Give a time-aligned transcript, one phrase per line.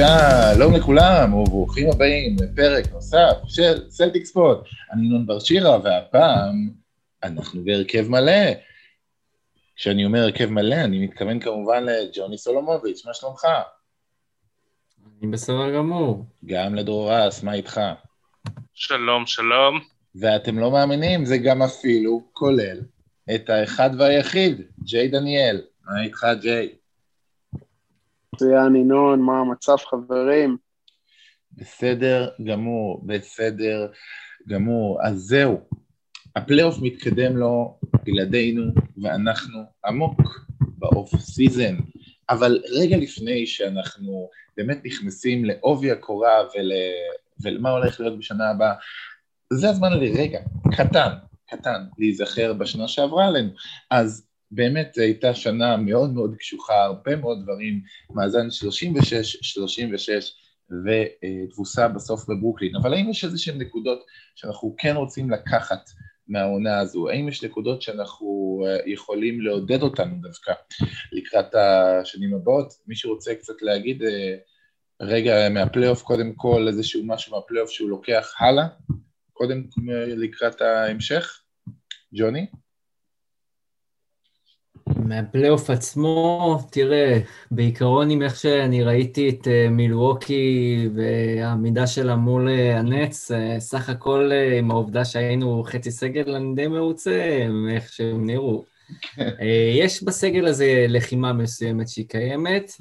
[0.00, 4.58] שלום לכולם וברוכים הבאים לפרק נוסף של סלטיק ספוט.
[4.92, 6.70] אני נון בר שירה והפעם
[7.22, 8.52] אנחנו בהרכב מלא.
[9.76, 13.44] כשאני אומר הרכב מלא אני מתכוון כמובן לג'וני סולומוביץ', מה שלומך?
[15.22, 16.24] אני בסדר גמור.
[16.44, 17.80] גם לדרור רס, מה איתך?
[18.74, 19.80] שלום, שלום.
[20.14, 22.80] ואתם לא מאמינים, זה גם אפילו כולל
[23.34, 25.62] את האחד והיחיד, ג'יי דניאל.
[25.84, 26.79] מה איתך ג'יי?
[28.40, 30.56] מצוין, ינון, מה המצב, חברים?
[31.52, 33.86] בסדר גמור, בסדר
[34.48, 34.98] גמור.
[35.02, 35.60] אז זהו,
[36.36, 38.62] הפלייאוף מתקדם לו בלעדינו,
[39.02, 40.20] ואנחנו עמוק
[40.60, 41.76] ב off season.
[42.30, 46.72] אבל רגע לפני שאנחנו באמת נכנסים לעובי הקורה ול...
[47.42, 48.74] ולמה הולך להיות בשנה הבאה,
[49.52, 50.40] זה הזמן לרגע,
[50.76, 51.10] קטן,
[51.50, 53.50] קטן, להיזכר בשנה שעברה עלינו.
[53.90, 58.50] אז באמת הייתה שנה מאוד מאוד קשוחה, הרבה מאוד דברים, מאזן 36-36
[60.70, 65.90] ותבוסה בסוף בברוקלין, אבל האם יש איזה שהן נקודות שאנחנו כן רוצים לקחת
[66.28, 67.08] מהעונה הזו?
[67.08, 70.52] האם יש נקודות שאנחנו יכולים לעודד אותנו דווקא
[71.12, 72.72] לקראת השנים הבאות?
[72.86, 74.02] מישהו רוצה קצת להגיד
[75.00, 78.66] רגע מהפלייאוף, קודם כל איזשהו משהו מהפלייאוף שהוא לוקח הלאה,
[79.32, 79.64] קודם
[80.06, 81.42] לקראת ההמשך?
[82.14, 82.46] ג'וני?
[85.04, 87.20] מהפלייאוף עצמו, תראה,
[87.50, 95.04] בעיקרון עם איך שאני ראיתי את מילווקי והעמידה שלה מול הנץ, סך הכל עם העובדה
[95.04, 98.64] שהיינו חצי סגל, אני די מרוצה מאיך שהם נראו.
[99.76, 102.72] יש בסגל הזה לחימה מסוימת שהיא קיימת,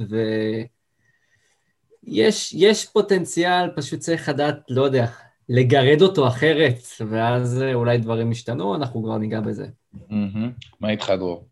[2.04, 5.06] ויש פוטנציאל, פשוט צריך לדעת, לא יודע,
[5.50, 9.66] לגרד אותו אחרת, ואז אולי דברים ישתנו, אנחנו כבר ניגע בזה.
[10.82, 11.49] מה איתך, דרור?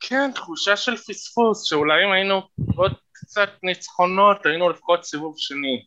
[0.00, 2.40] כן, תחושה של פספוס, שאולי אם היינו
[2.76, 5.82] עוד קצת ניצחונות, היינו לפחות סיבוב שני.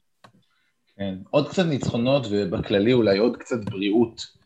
[0.97, 4.41] כן, עוד קצת ניצחונות, ובכללי אולי עוד קצת בריאות.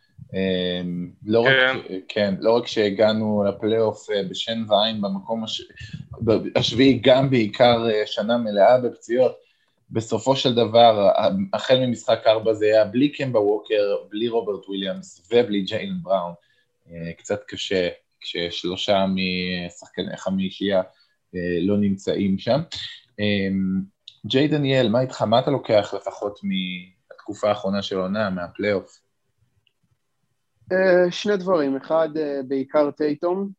[1.26, 5.44] לא רק, כן, לא רק שהגענו לפלייאוף בשן ועין במקום
[6.56, 9.36] השביעי, גם בעיקר שנה מלאה בפציעות,
[9.90, 11.10] בסופו של דבר,
[11.54, 16.34] החל ממשחק ארבע זה היה בלי קמבה ווקר, בלי רוברט וויליאמס ובלי ג'יילן בראון.
[17.18, 17.90] קצת קשה
[18.26, 20.82] כששלושה משחקני חמישייה
[21.62, 22.60] לא נמצאים שם.
[24.26, 25.22] ג'יי דניאל, מה איתך?
[25.22, 29.00] מה אתה לוקח לפחות מהתקופה האחרונה של העונה, מהפלייאוף?
[31.10, 32.10] שני דברים, אחד
[32.48, 33.50] בעיקר טייטום,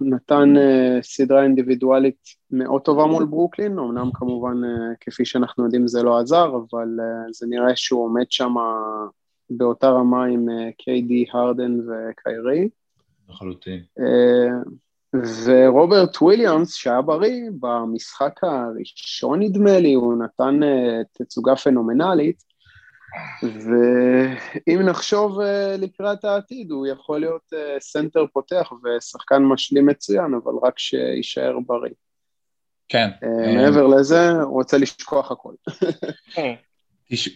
[0.00, 0.54] נתן
[1.02, 2.18] סדרה אינדיבידואלית
[2.50, 4.56] מאוד טובה מול ברוקלין, אמנם כמובן
[5.00, 6.88] כפי שאנחנו יודעים זה לא עזר, אבל
[7.30, 8.54] זה נראה שהוא עומד שם
[9.50, 10.46] באותה רמה עם
[10.78, 12.68] קיי-די, הרדן וקיירי.
[13.28, 13.82] לחלוטין.
[15.44, 20.60] ורוברט וויליאמס, שהיה בריא, במשחק הראשון נדמה לי, הוא נתן
[21.12, 22.42] תצוגה פנומנלית,
[23.42, 25.38] ואם נחשוב
[25.78, 31.92] לקראת העתיד, הוא יכול להיות סנטר פותח ושחקן משלים מצוין, אבל רק שיישאר בריא.
[32.88, 33.08] כן.
[33.54, 35.54] מעבר לזה, הוא רוצה לשכוח הכל.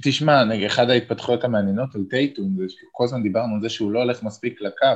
[0.03, 2.57] תשמע, אחד ההתפתחויות המעניינות על טייטום,
[2.93, 4.87] כל הזמן דיברנו על זה שהוא לא הולך מספיק לקו,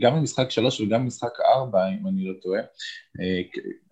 [0.00, 2.60] גם במשחק שלוש וגם במשחק ארבע, אם אני לא טועה,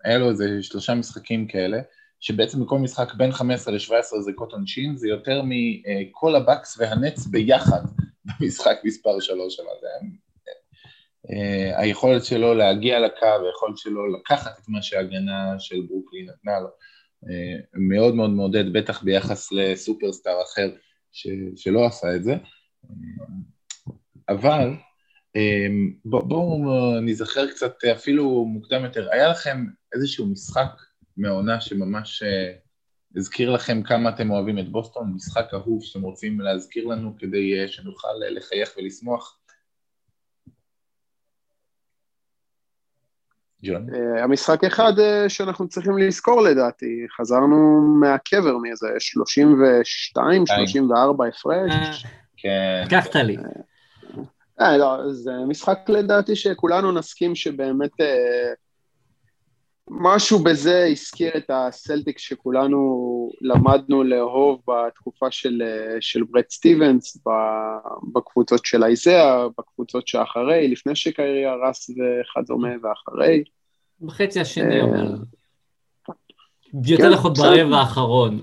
[0.03, 1.79] היה לו איזה שלושה משחקים כאלה,
[2.19, 7.81] שבעצם בכל משחק בין 15 ל-17 זריקות עונשין, זה יותר מכל הבקס והנץ ביחד
[8.25, 9.69] במשחק מספר שלוש שלו.
[11.75, 16.69] היכולת שלו להגיע לקו, היכולת שלו לקחת את מה שההגנה של ברוקלין נתנה לו,
[17.73, 20.69] מאוד מאוד מעודד, בטח ביחס לסופרסטאר אחר
[21.55, 22.35] שלא עשה את זה.
[24.29, 24.73] אבל
[26.05, 26.59] בואו
[27.01, 30.69] נזכר קצת אפילו מוקדם יותר, היה לכם איזשהו משחק
[31.17, 32.23] מהעונה שממש
[33.15, 38.07] הזכיר לכם כמה אתם אוהבים את בוסטון, משחק אהוב שאתם רוצים להזכיר לנו כדי שנוכל
[38.29, 39.39] לחייך ולשמוח?
[43.63, 43.87] ג'ון?
[44.23, 44.93] המשחק אחד
[45.27, 52.05] שאנחנו צריכים לזכור לדעתי, חזרנו מהקבר מאיזה 32, 34 הפרש.
[52.37, 52.83] כן.
[52.85, 53.37] לקחת לי.
[54.59, 57.91] לא, זה משחק לדעתי שכולנו נסכים שבאמת
[59.89, 65.61] משהו בזה הזכיר את הסלטיק שכולנו למדנו לאהוב בתקופה של,
[65.99, 67.17] של ברט סטיבנס,
[68.13, 73.43] בקבוצות של אייזאה, בקבוצות שאחרי, לפני שקיירי הרס וכדומה ואחרי.
[74.01, 75.15] בחצי השני אבל.
[76.85, 78.41] יותר נכון ברבע האחרון.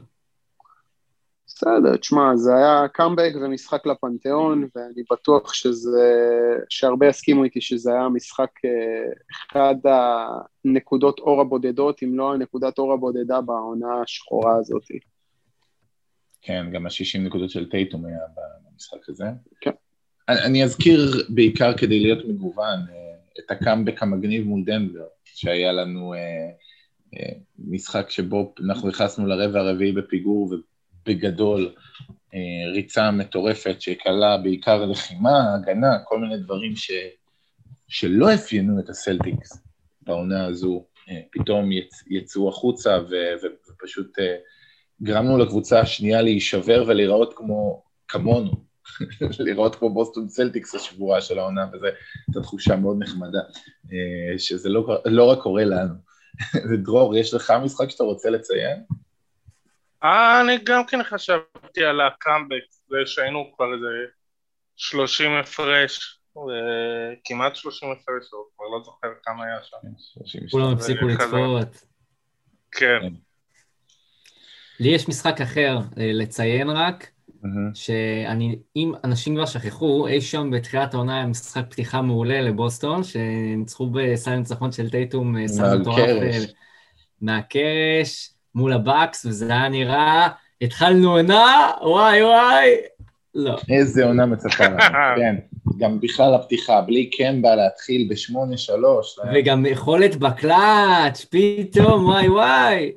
[1.56, 6.10] בסדר, תשמע, זה היה קאמבק ומשחק לפנתיאון, ואני בטוח שזה,
[6.68, 9.12] שהרבה יסכימו איתי שזה היה משחק אה,
[9.50, 9.74] אחד
[10.64, 14.82] הנקודות אור הבודדות, אם לא הנקודת אור הבודדה בעונה השחורה הזאת.
[16.42, 18.18] כן, גם ה-60 נקודות של טייטום היה
[18.72, 19.24] במשחק הזה.
[19.60, 19.70] כן.
[20.28, 27.28] אני, אזכיר בעיקר כדי להיות מגוון, אה, את הקאמבק המגניב מול דנבר, שהיה לנו אה,
[27.58, 30.54] משחק שבו אנחנו נכנסנו לרבע הרביעי בפיגור,
[31.06, 31.74] בגדול
[32.34, 36.90] אה, ריצה מטורפת שכללה בעיקר לחימה, הגנה, כל מיני דברים ש,
[37.88, 39.62] שלא אפיינו את הסלטיקס
[40.02, 43.14] בעונה הזו, אה, פתאום יצ, יצאו החוצה ו,
[43.72, 44.36] ופשוט אה,
[45.02, 48.52] גרמנו לקבוצה השנייה להישבר ולהיראות כמו, כמונו,
[49.46, 53.40] לראות כמו בוסטון סלטיקס השבורה של העונה, וזו הייתה תחושה מאוד נחמדה,
[54.38, 55.94] שזה לא, לא רק קורה לנו.
[56.84, 58.82] דרור, יש לך משחק שאתה רוצה לציין?
[60.04, 63.86] אה, אני גם כן חשבתי על הקאמבק, זה שהיינו כבר איזה
[64.76, 66.20] 30 הפרש,
[67.24, 69.76] כמעט 30 הפרש, או כבר לא זוכר כמה היה שם.
[70.50, 71.86] כולם הפסיקו לצפות.
[72.72, 73.00] כן.
[74.80, 77.10] לי יש משחק אחר אה, לציין רק,
[77.74, 83.90] שאני, אם אנשים כבר שכחו, אי שם בתחילת העונה היה משחק פתיחה מעולה לבוסטון, שניצחו
[83.90, 86.10] בסל ניצחון של טייטום, אה, סל מטורף
[87.20, 88.33] מהקרש.
[88.54, 90.28] מול הבאקס, וזה היה נראה,
[90.60, 92.70] התחלנו עונה, וואי וואי,
[93.34, 93.56] לא.
[93.68, 94.78] איזה עונה מצפה לנו,
[95.18, 95.36] כן.
[95.78, 99.18] גם בכלל הפתיחה, בלי קמבה להתחיל בשמונה שלוש.
[99.34, 102.92] וגם יכולת בקלאץ', פתאום, וואי וואי.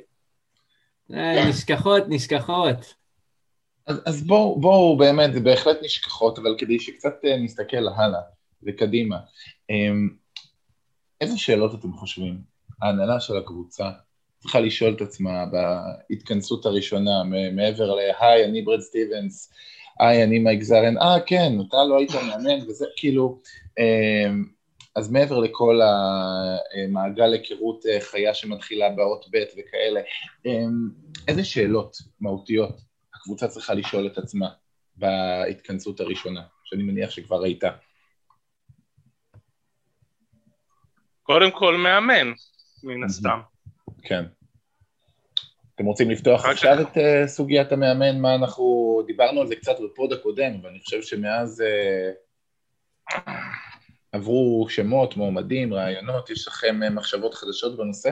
[1.13, 1.50] אה, כן.
[1.50, 2.94] נשכחות, נשכחות.
[3.88, 8.21] אז, אז בואו, בוא, באמת, זה בהחלט נשכחות, אבל כדי שקצת אה, נסתכל הלאה
[8.63, 9.18] וקדימה.
[9.69, 10.09] אמ,
[11.21, 12.42] איזה שאלות אתם חושבים?
[12.81, 13.89] ההנהלה של הקבוצה
[14.39, 19.54] צריכה לשאול את עצמה בהתכנסות הראשונה, מעבר ל-היי, אני ברד סטיבנס,
[20.00, 23.42] היי, אני מייק זרן, אה, כן, אתה לא היית מאמן, וזה כאילו,
[23.80, 24.45] אמ,
[24.95, 30.01] אז מעבר לכל המעגל היכרות אה, חיה שמתחילה באות ב' וכאלה,
[30.45, 30.90] אמ,
[31.28, 32.81] איזה שאלות מהותיות
[33.16, 34.50] הקבוצה צריכה לשאול את עצמה
[34.95, 37.69] בהתכנסות הראשונה, שאני מניח שכבר הייתה?
[41.24, 42.31] קודם כל מאמן,
[42.83, 43.40] מן הסתם.
[44.04, 44.24] כן.
[45.78, 50.14] אתם רוצים לפתוח עכשיו את uh, סוגיית המאמן, מה אנחנו, דיברנו על זה קצת בפוד
[50.14, 51.64] הקודם, ואני חושב שמאז
[53.14, 53.16] uh,
[54.12, 58.12] עברו שמות, מועמדים, רעיונות, יש לכם uh, מחשבות חדשות בנושא?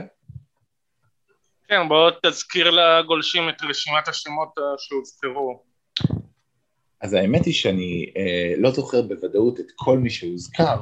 [1.68, 5.64] כן, בואו תזכיר לגולשים את רשימת השמות שהוזכרו.
[7.02, 8.14] אז האמת היא שאני
[8.58, 10.78] לא זוכר בוודאות את כל מי שהוזכר.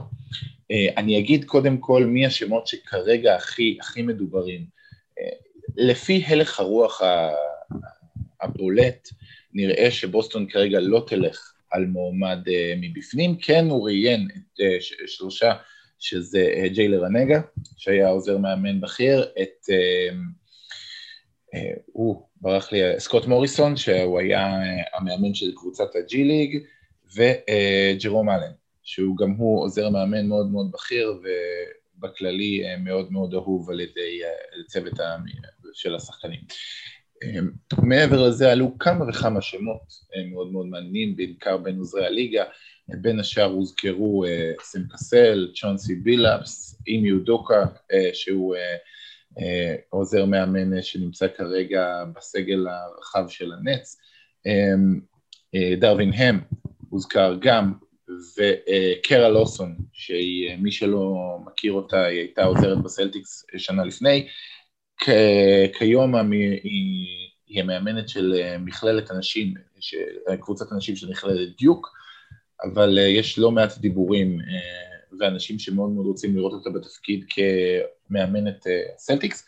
[0.98, 4.66] אני אגיד קודם כל מי השמות שכרגע הכי, הכי מדוברים.
[5.78, 7.02] לפי הלך הרוח
[8.42, 9.10] הבולט,
[9.54, 14.78] נראה שבוסטון כרגע לא תלך על מועמד אה, מבפנים, כן הוא ראיין את אה,
[15.08, 15.54] שלושה,
[16.00, 17.42] שזה אה, ג'יילר הנגה,
[17.78, 19.70] שהיה עוזר מאמן בכיר, את,
[21.86, 24.56] הוא, ברח לי, סקוט מוריסון, שהוא היה
[24.94, 26.64] המאמן של קבוצת הג'י ליג,
[27.16, 28.52] וג'רום אלן,
[28.84, 31.20] שהוא גם הוא עוזר מאמן מאוד מאוד בכיר,
[32.04, 34.22] ובכללי מאוד מאוד אהוב על ידי
[34.68, 34.94] צוות
[35.74, 36.40] של השחקנים.
[37.24, 37.50] אמ,
[37.84, 42.44] מעבר לזה עלו כמה וכמה שמות אה, מאוד מאוד מעניינים, בעיקר בין עוזרי הליגה,
[42.88, 48.56] בין השאר הוזכרו אה, סם קסל, צ'ונסי בילאפס, אימי יודוקה, אה, שהוא
[49.90, 53.98] עוזר מאמן שנמצא כרגע בסגל הרחב של הנץ,
[55.80, 56.40] דרווין הם
[56.90, 57.74] הוזכר גם,
[58.10, 64.28] וקרה לוסון, שמי שלא מכיר אותה, היא הייתה עוזרת בסלטיקס שנה לפני,
[65.78, 66.60] כיום היא,
[67.48, 69.54] היא המאמנת של אה, מכללת אנשים,
[70.42, 71.90] קבוצת אנשים של מכללת דיוק,
[72.64, 78.68] אבל אה, יש לא מעט דיבורים אה, ואנשים שמאוד מאוד רוצים לראות אותה בתפקיד כמאמנת
[78.98, 79.46] סלטיקס.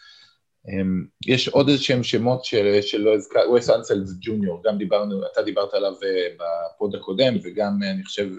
[1.27, 5.74] יש עוד איזה שהם שמות של, שלא הזכר, ווס אנסלד ג'וניור, גם דיברנו, אתה דיברת
[5.74, 5.93] עליו
[6.36, 8.29] ב pod הקודם וגם אני חושב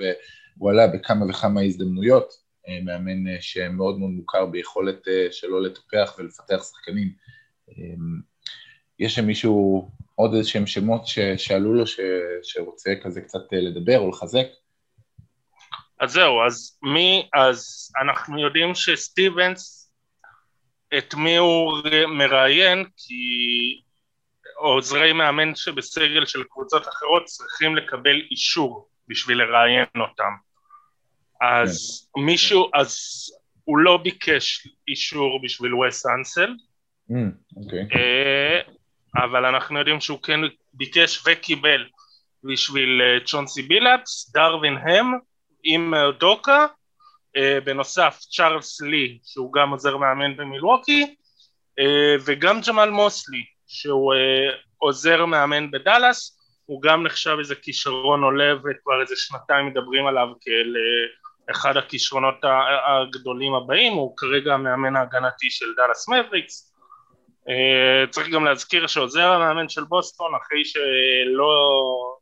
[0.58, 2.32] הוא עלה בכמה וכמה הזדמנויות,
[2.68, 7.12] אה, מאמן אה, שמאוד מאוד מוכר ביכולת אה, שלו לטפח ולפתח שחקנים.
[8.98, 12.00] יש שם מישהו, עוד איזה שהם שמות ששאלו לו ש,
[12.42, 14.46] שרוצה כזה קצת לדבר או לחזק?
[16.00, 19.85] אז זהו, אז מי, אז אנחנו יודעים שסטיבנס,
[20.98, 21.72] את מי הוא
[22.08, 23.82] מראיין, כי
[24.56, 30.32] עוזרי מאמן שבסגל של קבוצות אחרות צריכים לקבל אישור בשביל לראיין אותם.
[31.40, 32.20] אז כן.
[32.20, 32.96] מישהו, אז
[33.64, 36.54] הוא לא ביקש אישור בשביל וס אנסל.
[37.10, 37.14] Mm,
[37.56, 37.96] okay.
[37.96, 38.60] אה,
[39.24, 40.40] אבל אנחנו יודעים שהוא כן
[40.72, 41.86] ביקש וקיבל
[42.44, 45.12] בשביל צ'ונסי בילאפס, דרווין הם
[45.64, 46.66] עם דוקה,
[47.64, 51.14] בנוסף צ'ארלס לי שהוא גם עוזר מאמן במילווקי
[52.26, 54.14] וגם ג'מאל מוסלי שהוא
[54.78, 60.74] עוזר מאמן בדאלאס הוא גם נחשב איזה כישרון עולה וכבר איזה שנתיים מדברים עליו כאל
[61.50, 62.34] אחד הכישרונות
[62.86, 66.72] הגדולים הבאים, הוא כרגע המאמן ההגנתי של דאלאס מבריקס.
[67.48, 72.15] אה, צריך גם להזכיר שעוזר המאמן של בוסטון אחרי שלא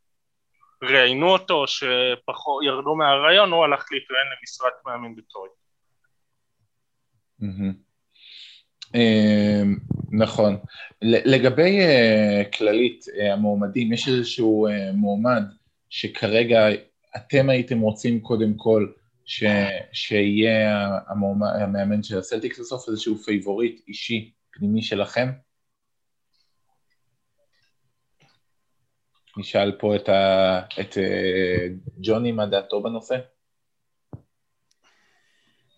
[0.85, 5.51] ראיינו אותו, שפחות ירדו מהרעיון, הוא הלך להתראיין למשרת מאמן בטורית.
[8.95, 9.63] אה,
[10.11, 10.57] נכון.
[11.01, 15.43] לגבי אה, כללית המועמדים, יש איזשהו מועמד
[15.89, 16.67] שכרגע
[17.15, 18.87] אתם הייתם רוצים קודם כל
[19.25, 19.43] ש,
[19.93, 20.89] שיהיה
[21.57, 25.29] המאמן של הסלטיקס בסוף איזשהו פייבוריט אישי פנימי שלכם?
[29.37, 31.67] נשאל פה את, ה, את אה,
[32.01, 33.15] ג'וני מה דעתו בנושא.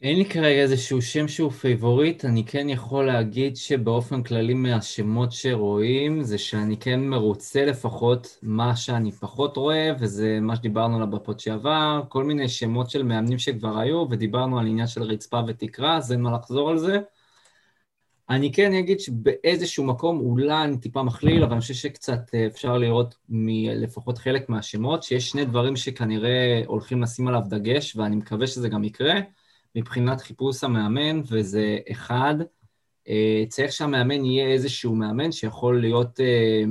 [0.01, 6.23] אין לי כרגע איזשהו שם שהוא פייבוריט, אני כן יכול להגיד שבאופן כללי מהשמות שרואים
[6.23, 11.39] זה שאני כן מרוצה לפחות מה שאני פחות רואה, וזה מה שדיברנו עליו ב pod
[11.39, 16.11] שעבר, כל מיני שמות של מאמנים שכבר היו, ודיברנו על עניין של רצפה ותקרה, אז
[16.11, 16.99] אין מה לחזור על זה.
[18.29, 22.77] אני כן אגיד שבאיזשהו מקום, אולי אני טיפה מכליל, אבל אני חושב שקצת אה, אפשר
[22.77, 28.69] לראות מלפחות חלק מהשמות, שיש שני דברים שכנראה הולכים לשים עליו דגש, ואני מקווה שזה
[28.69, 29.13] גם יקרה.
[29.75, 32.35] מבחינת חיפוש המאמן, וזה אחד,
[33.07, 36.63] אה, צריך שהמאמן יהיה איזשהו מאמן שיכול להיות אה,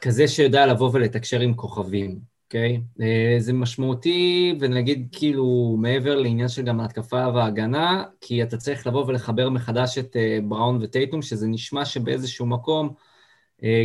[0.00, 2.76] כזה שיודע לבוא ולתקשר עם כוכבים, אוקיי?
[2.76, 3.02] Okay?
[3.02, 9.04] אה, זה משמעותי, ונגיד כאילו מעבר לעניין של גם ההתקפה וההגנה, כי אתה צריך לבוא
[9.06, 10.16] ולחבר מחדש את
[10.48, 12.94] בראון וטייטום, שזה נשמע שבאיזשהו מקום,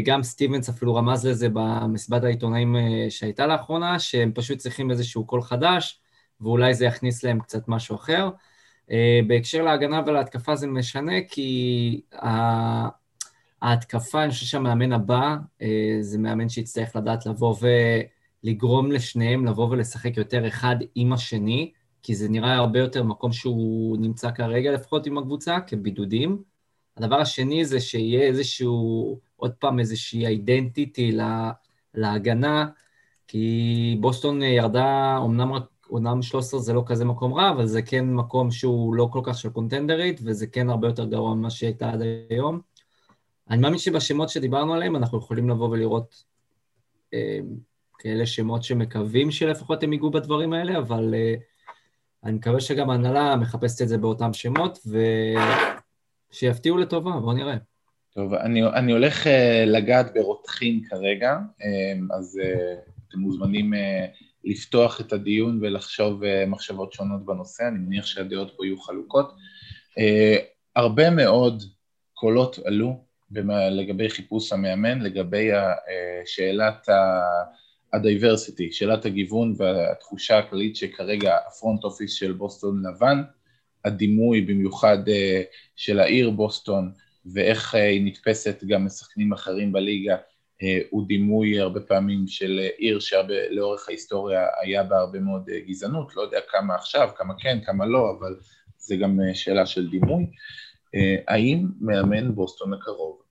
[0.06, 2.76] גם סטיבנס אפילו רמז לזה במסיבת העיתונאים
[3.10, 6.02] שהייתה לאחרונה, שהם פשוט צריכים איזשהו קול חדש,
[6.42, 8.30] ואולי זה יכניס להם קצת משהו אחר.
[9.28, 12.02] בהקשר להגנה ולהתקפה זה משנה, כי
[13.62, 15.36] ההתקפה, אני חושב שהמאמן הבא,
[16.02, 17.56] זה מאמן שיצטרך לדעת לבוא
[18.44, 21.72] ולגרום לשניהם לבוא ולשחק יותר אחד עם השני,
[22.04, 26.44] כי זה נראה הרבה יותר מקום שהוא נמצא כרגע, לפחות עם הקבוצה, כבידודים.
[26.98, 31.18] הדבר השני זה שיהיה איזשהו, עוד פעם, איזושהי אידנטיטי
[31.94, 32.68] להגנה,
[33.28, 38.14] כי בוסטון ירדה, אמנם רק אומנם 13 זה לא כזה מקום רע, אבל זה כן
[38.14, 42.02] מקום שהוא לא כל כך של קונטנדרית, וזה כן הרבה יותר גרוע ממה שהייתה עד
[42.30, 42.60] היום.
[43.50, 46.24] אני מאמין שבשמות שדיברנו עליהם אנחנו יכולים לבוא ולראות
[47.14, 47.40] אה,
[48.00, 51.36] כאלה שמות שמקווים שלפחות הם ייגעו בדברים האלה, אבל אה,
[52.24, 54.80] אני מקווה שגם ההנהלה מחפשת את זה באותם שמות,
[56.32, 57.56] ושיפתיעו לטובה, בואו נראה.
[58.14, 59.30] טוב, אני, אני הולך uh,
[59.66, 63.74] לגעת ברותחין כרגע, uh, אז uh, אתם מוזמנים...
[63.74, 63.78] Uh,
[64.44, 69.36] לפתוח את הדיון ולחשוב אה, מחשבות שונות בנושא, אני מניח שהדעות פה יהיו חלוקות.
[69.98, 70.38] אה,
[70.76, 71.64] הרבה מאוד
[72.14, 73.04] קולות עלו
[73.72, 75.50] לגבי חיפוש המאמן, לגבי
[76.26, 76.90] שאלת
[77.94, 83.22] ה-diversity, שאלת הגיוון והתחושה הכללית שכרגע הפרונט אופיס של בוסטון לבן,
[83.86, 84.98] הדימוי במיוחד
[85.76, 86.92] של העיר בוסטון
[87.34, 90.16] ואיך היא נתפסת גם משחקנים אחרים בליגה
[90.64, 96.16] אה, הוא דימוי הרבה פעמים של עיר שלאורך ההיסטוריה היה בה הרבה מאוד אה, גזענות,
[96.16, 98.36] לא יודע כמה עכשיו, כמה כן, כמה לא, אבל
[98.78, 100.26] זה גם אה, שאלה של דימוי.
[101.28, 103.22] האם מאמן בוסטון הקרוב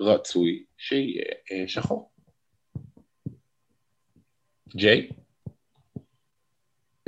[0.00, 1.24] רצוי שיהיה
[1.66, 2.10] שחור?
[4.76, 5.08] ג'יי?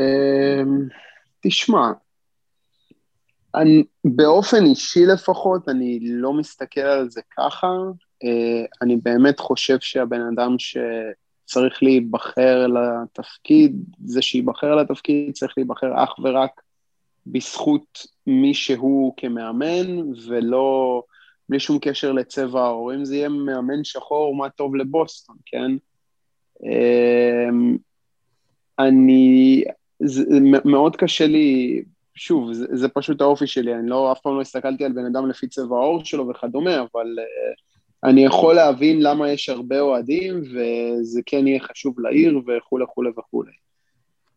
[0.00, 0.88] אמ,
[1.40, 1.92] תשמע,
[3.54, 7.66] אני, באופן אישי לפחות, אני לא מסתכל על זה ככה,
[8.24, 16.18] אה, אני באמת חושב שהבן אדם שצריך להיבחר לתפקיד, זה שייבחר לתפקיד צריך להיבחר אך
[16.18, 16.60] ורק
[17.26, 21.02] בזכות מי שהוא כמאמן, ולא,
[21.48, 22.94] בלי שום קשר לצבע העור.
[22.94, 25.70] אם זה יהיה מאמן שחור, מה טוב לבוסטון, כן?
[26.64, 27.48] אה,
[28.78, 29.64] אני,
[29.98, 30.24] זה,
[30.64, 31.82] מאוד קשה לי,
[32.14, 35.28] שוב, זה, זה פשוט האופי שלי, אני לא, אף פעם לא הסתכלתי על בן אדם
[35.28, 37.60] לפי צבע העור שלו וכדומה, אבל uh,
[38.04, 43.52] אני יכול להבין למה יש הרבה אוהדים, וזה כן יהיה חשוב לעיר וכולי וכולי וכולי.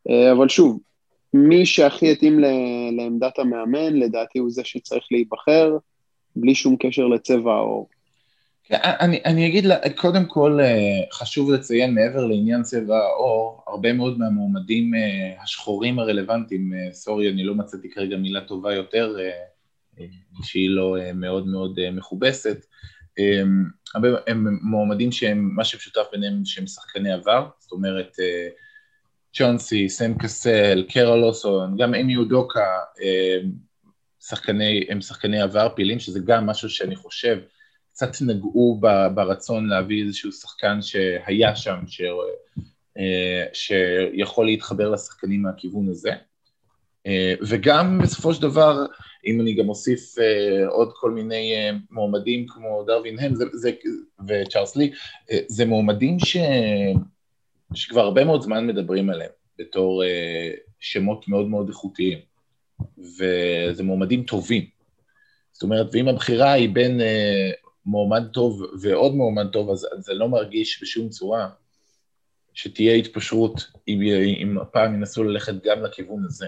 [0.10, 0.80] אה, אבל שוב,
[1.34, 2.40] מי שהכי יתאים
[2.92, 5.78] לעמדת המאמן, לדעתי הוא זה שצריך להיבחר,
[6.36, 7.88] בלי שום קשר לצבע העור.
[8.66, 9.66] כן, אני, אני אגיד,
[9.96, 16.72] קודם כל אה, חשוב לציין מעבר לעניין צבע העור, הרבה מאוד מהמועמדים אה, השחורים הרלוונטיים,
[16.92, 19.16] סורי, אני לא מצאתי כרגע מילה טובה יותר,
[20.44, 22.66] שהיא לא מאוד מאוד מכובסת,
[23.18, 23.70] הם,
[24.28, 28.18] הם מועמדים שהם, מה שמשותף ביניהם שהם שחקני עבר, זאת אומרת
[29.34, 32.80] צ'ונסי, סם קסל, קרה לוסון, גם אמי אודוקה,
[34.20, 37.38] שחקני, הם שחקני עבר פעילים, שזה גם משהו שאני חושב
[37.94, 38.82] קצת נגעו
[39.16, 42.02] ברצון להביא איזשהו שחקן שהיה שם, ש,
[43.54, 46.12] שיכול להתחבר לשחקנים מהכיוון הזה.
[47.48, 48.86] וגם בסופו של דבר,
[49.26, 50.16] אם אני גם אוסיף
[50.70, 51.54] עוד כל מיני
[51.92, 53.34] מועמדים כמו דרווין הם
[54.28, 54.92] וצ'ארלס לי,
[55.48, 56.38] זה מועמדים ש,
[57.74, 60.04] שכבר הרבה מאוד זמן מדברים עליהם בתור
[60.80, 62.20] שמות מאוד מאוד איכותיים.
[62.98, 64.66] וזה מועמדים טובים.
[65.52, 67.52] זאת אומרת, ואם הבחירה היא בין אה,
[67.86, 71.50] מועמד טוב ועוד מועמד טוב, אז זה לא מרגיש בשום צורה
[72.54, 74.00] שתהיה התפשרות אם,
[74.42, 76.48] אם הפעם ינסו ללכת גם לכיוון הזה.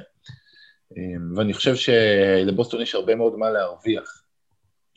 [0.98, 4.24] אה, ואני חושב שלבוסטון יש הרבה מאוד מה להרוויח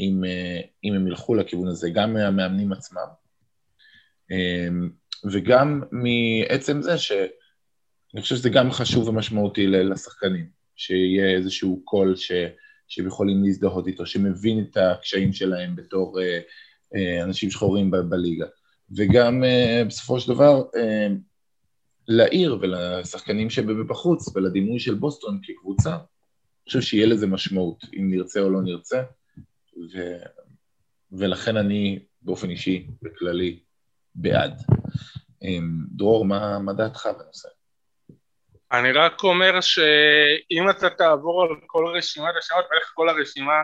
[0.00, 3.08] אם, אה, אם הם ילכו לכיוון הזה, גם מהמאמנים עצמם,
[4.32, 4.68] אה,
[5.32, 10.58] וגם מעצם זה שאני חושב שזה גם חשוב ומשמעותי לשחקנים.
[10.76, 12.32] שיהיה איזשהו קול ש,
[12.88, 16.40] שהם יכולים להזדהות איתו, שמבין את הקשיים שלהם בתור אה,
[16.94, 18.46] אה, אנשים שחורים ב, בליגה.
[18.96, 21.08] וגם אה, בסופו של דבר, אה,
[22.08, 28.50] לעיר ולשחקנים שבחוץ ולדימוי של בוסטון כקבוצה, אני חושב שיהיה לזה משמעות, אם נרצה או
[28.50, 29.02] לא נרצה,
[29.92, 29.98] ו,
[31.12, 33.60] ולכן אני באופן אישי וכללי
[34.14, 34.62] בעד.
[35.44, 35.58] אה,
[35.90, 37.48] דרור, מה, מה דעתך בנושא?
[38.72, 43.62] אני רק אומר שאם אתה תעבור על כל רשימת השעות ואיך כל הרשימה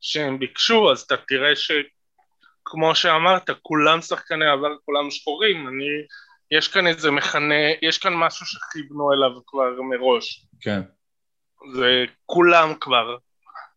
[0.00, 5.68] שהם ביקשו אז אתה תראה שכמו שאמרת כולם שחקני עבר כולם שחורים.
[5.68, 5.84] אני
[6.50, 10.46] יש כאן איזה מכנה יש כאן משהו שכיוונו אליו כבר מראש.
[10.60, 10.80] כן.
[11.72, 13.16] זה כולם כבר.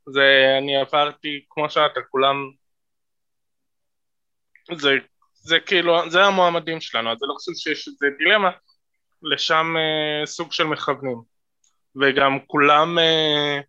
[0.06, 2.52] זה אני עברתי כמו שאתה כולם.
[4.74, 4.90] זה
[5.34, 8.51] זה כאילו זה המועמדים שלנו אז אני לא חושב שיש איזה דילמה
[9.24, 11.22] לשם אה, סוג של מכוונים.
[12.01, 13.60] וגם כולם אה,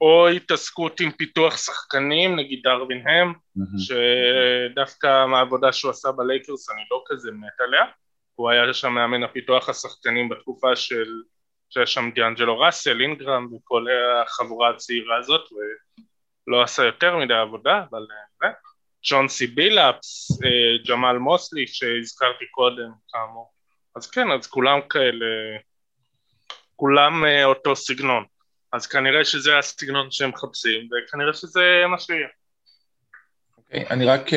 [0.00, 3.78] או התעסקות עם פיתוח שחקנים נגיד דרווין הם mm-hmm.
[3.78, 7.84] שדווקא מהעבודה שהוא עשה בלייקרס אני לא כזה מת עליה.
[8.34, 11.12] הוא היה שם מאמן הפיתוח השחקנים בתקופה של
[11.70, 13.86] שהיה שם דיאנג'לו ראסל, אינגרם וכל
[14.22, 15.48] החבורה הצעירה הזאת
[16.46, 18.46] ולא עשה יותר מדי עבודה אבל זה.
[18.46, 18.52] אה,
[19.04, 23.51] ג'ון סי בילאפס, אה, ג'מאל מוסלי שהזכרתי קודם כאמור
[23.96, 25.26] אז כן, אז כולם כאלה,
[26.76, 28.24] כולם אה, אותו סגנון.
[28.72, 32.26] אז כנראה שזה הסגנון שהם מחפשים, וכנראה שזה מה שיהיה.
[32.26, 34.34] Okay, אוקיי, אני רק uh,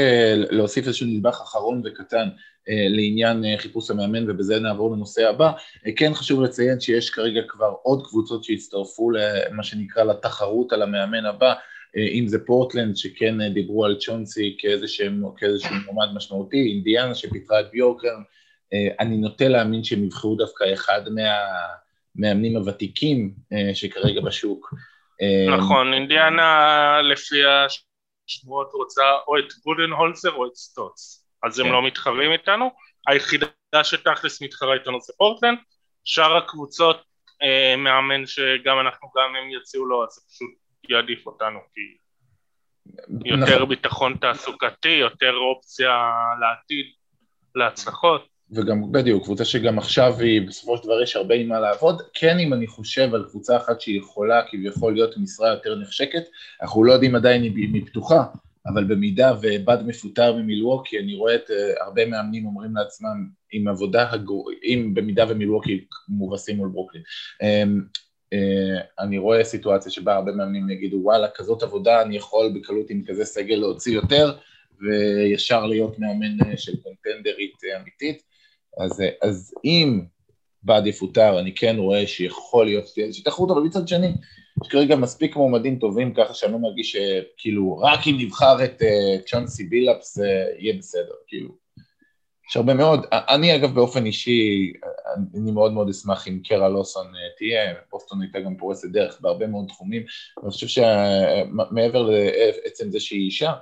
[0.49, 5.51] להוסיף איזשהו נדבך אחרון וקטן uh, לעניין חיפוש המאמן ובזה נעבור לנושא הבא.
[5.95, 11.53] כן חשוב לציין שיש כרגע כבר עוד קבוצות שהצטרפו למה שנקרא לתחרות על המאמן הבא,
[11.97, 15.11] אם זה פורטלנד שכן דיברו על צ'ונסי כאיזשהו
[15.85, 18.23] מועמד משמעותי, אינדיאנה שפיתרה את ביורקרן, אה,
[18.99, 24.73] אני נוטה להאמין שהם יבחרו דווקא אחד מהמאמנים הוותיקים אה, שכרגע בשוק.
[25.21, 31.71] אה, נכון, אינדיאנה לפי השמועות רוצה או את בודנהולזר או את סטוץ, אז הם כן.
[31.71, 32.69] לא מתחרים איתנו,
[33.07, 33.47] היחידה
[33.83, 35.57] שתכלס מתחרה איתנו זה פורטלנד,
[36.03, 37.01] שאר הקבוצות
[37.77, 40.49] מאמן שגם אנחנו גם הם יציעו לו, אז פשוט
[40.89, 41.81] יעדיף אותנו כי
[43.25, 43.69] יותר נכון.
[43.69, 46.11] ביטחון תעסוקתי, יותר אופציה
[46.41, 46.85] לעתיד,
[47.55, 48.34] להצלחות.
[48.51, 52.39] וגם בדיוק, קבוצה שגם עכשיו היא, בסופו של דבר יש הרבה עם מה לעבוד, כן
[52.39, 56.23] אם אני חושב על קבוצה אחת שהיא יכולה כביכול להיות משרה יותר נחשקת,
[56.62, 58.23] אנחנו לא יודעים עדיין אם היא פתוחה,
[58.67, 64.12] אבל במידה ובד מפוטר ממילווקי, אני רואה את uh, הרבה מאמנים אומרים לעצמם, עם עבודה,
[64.12, 64.51] הגור...
[64.63, 67.03] אם במידה ומילווקי מובסים מול ברוקלין.
[67.41, 67.97] Um,
[68.34, 73.03] uh, אני רואה סיטואציה שבה הרבה מאמנים יגידו, וואלה, כזאת עבודה, אני יכול בקלות עם
[73.08, 74.38] כזה סגל להוציא יותר,
[74.81, 78.34] וישר להיות מאמן של קונטנדרית אמיתית.
[78.77, 80.01] אז, אז אם
[80.63, 84.07] בעד יפוטר, אני כן רואה שיכול להיות איזושהי תחרות, אבל מצד שני,
[84.63, 89.29] יש כרגע מספיק מועמדים טובים, ככה שאני לא מרגיש שכאילו, רק אם נבחר את uh,
[89.29, 91.65] צ'ונסי בילאפס זה יהיה בסדר, כאילו.
[92.49, 94.73] יש הרבה מאוד, אני אגב באופן אישי,
[95.35, 99.47] אני מאוד מאוד אשמח אם קרה לוסון אה, תהיה, בוסטון הייתה גם פורסת דרך בהרבה
[99.47, 100.03] מאוד תחומים,
[100.38, 103.53] ואני חושב שמעבר לעצם זה שהיא אישה,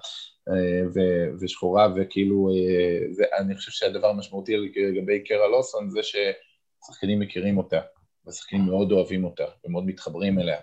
[0.95, 7.79] ו- ושחורה וכאילו, אה, אני חושב שהדבר המשמעותי לגבי קרה לוסון זה ששחקנים מכירים אותה,
[8.27, 10.57] ושחקנים מאוד אוהבים אותה ומאוד מתחברים אליה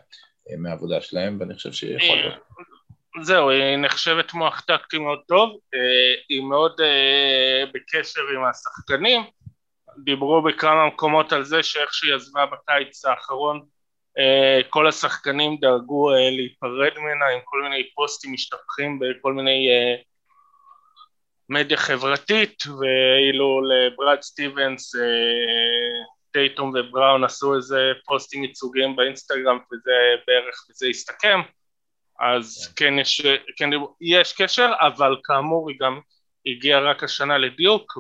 [0.51, 2.35] אה, מהעבודה שלהם, ואני חושב שיכול להיות.
[3.23, 6.81] זהו, היא נחשבת מוח טקטי מאוד טוב, אה, היא מאוד
[7.75, 9.23] בקשר עם השחקנים,
[10.05, 13.63] דיברו בכמה מקומות על זה שאיך שהיא עזבה בקיץ האחרון אה,
[14.71, 19.69] כל השחקנים דאגו אה, להיפרד ממנה עם כל מיני פוסטים משתפכים בכל מיני
[21.49, 24.95] מדיה חברתית, ואילו לברד סטיבנס,
[26.33, 29.93] טייטום ובראון עשו איזה פוסטים ייצוגיים באינסטגרם וזה
[30.27, 31.41] בערך, וזה הסתכם,
[32.21, 36.01] אז כן, כן יש, כן יש קשר, אבל כאמור היא גם
[36.47, 37.99] הגיעה רק השנה לדיוק,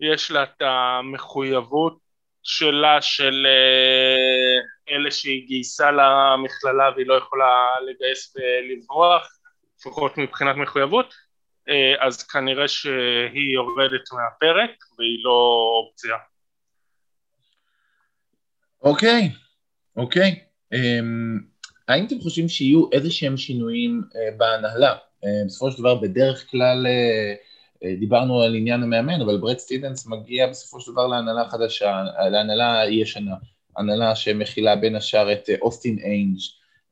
[0.00, 2.01] ויש לה את המחויבות
[2.42, 9.38] שלה של אה, אלה שהיא גייסה למכללה והיא לא יכולה לגייס ולברוח,
[9.78, 11.14] לפחות מבחינת מחויבות,
[11.68, 16.16] אה, אז כנראה שהיא יורדת מהפרק והיא לא אופציה.
[18.82, 19.30] אוקיי,
[19.96, 20.40] אוקיי.
[20.72, 21.40] אמ,
[21.88, 24.94] האם אתם חושבים שיהיו איזה שהם שינויים אה, בהנהלה?
[25.46, 26.86] בסופו של דבר בדרך כלל
[28.00, 33.34] דיברנו על עניין המאמן, אבל ברד סטיבנס מגיע בסופו של דבר להנהלה חדשה, להנהלה ישנה,
[33.76, 36.38] הנהלה שמכילה בין השאר את אוסטין אה, איינג'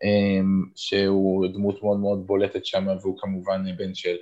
[0.04, 4.16] אמ, שהוא דמות מאוד מאוד בולטת שם והוא כמובן בן של,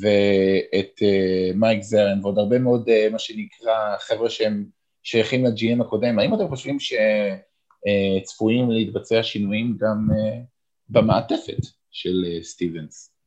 [0.00, 4.64] ואת uh, מייק זרן ועוד הרבה מאוד uh, מה שנקרא חבר'ה שהם
[5.08, 10.40] שייכים לג'י.אם הקודם, האם אתם חושבים שצפויים להתבצע שינויים גם אה,
[10.88, 13.17] במעטפת של אה, סטיבנס?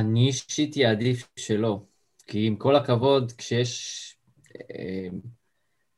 [0.00, 1.80] אני אישית אעדיף שלא,
[2.26, 4.04] כי עם כל הכבוד, כשיש
[4.70, 5.08] אה,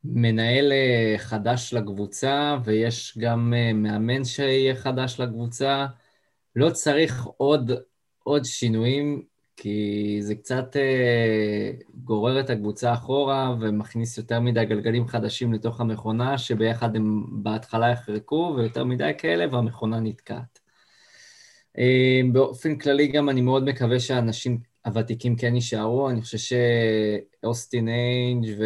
[0.03, 0.71] מנהל
[1.17, 5.85] חדש לקבוצה ויש גם מאמן שיהיה חדש לקבוצה,
[6.55, 7.71] לא צריך עוד,
[8.23, 9.25] עוד שינויים
[9.61, 11.71] כי זה קצת אה,
[12.03, 18.53] גורר את הקבוצה אחורה ומכניס יותר מדי גלגלים חדשים לתוך המכונה, שביחד הם בהתחלה יחרקו,
[18.57, 20.60] ויותר מדי כאלה, והמכונה נתקעת.
[21.77, 28.45] אה, באופן כללי גם אני מאוד מקווה שהאנשים הוותיקים כן יישארו, אני חושב שאוסטין איינג'
[28.59, 28.65] ו...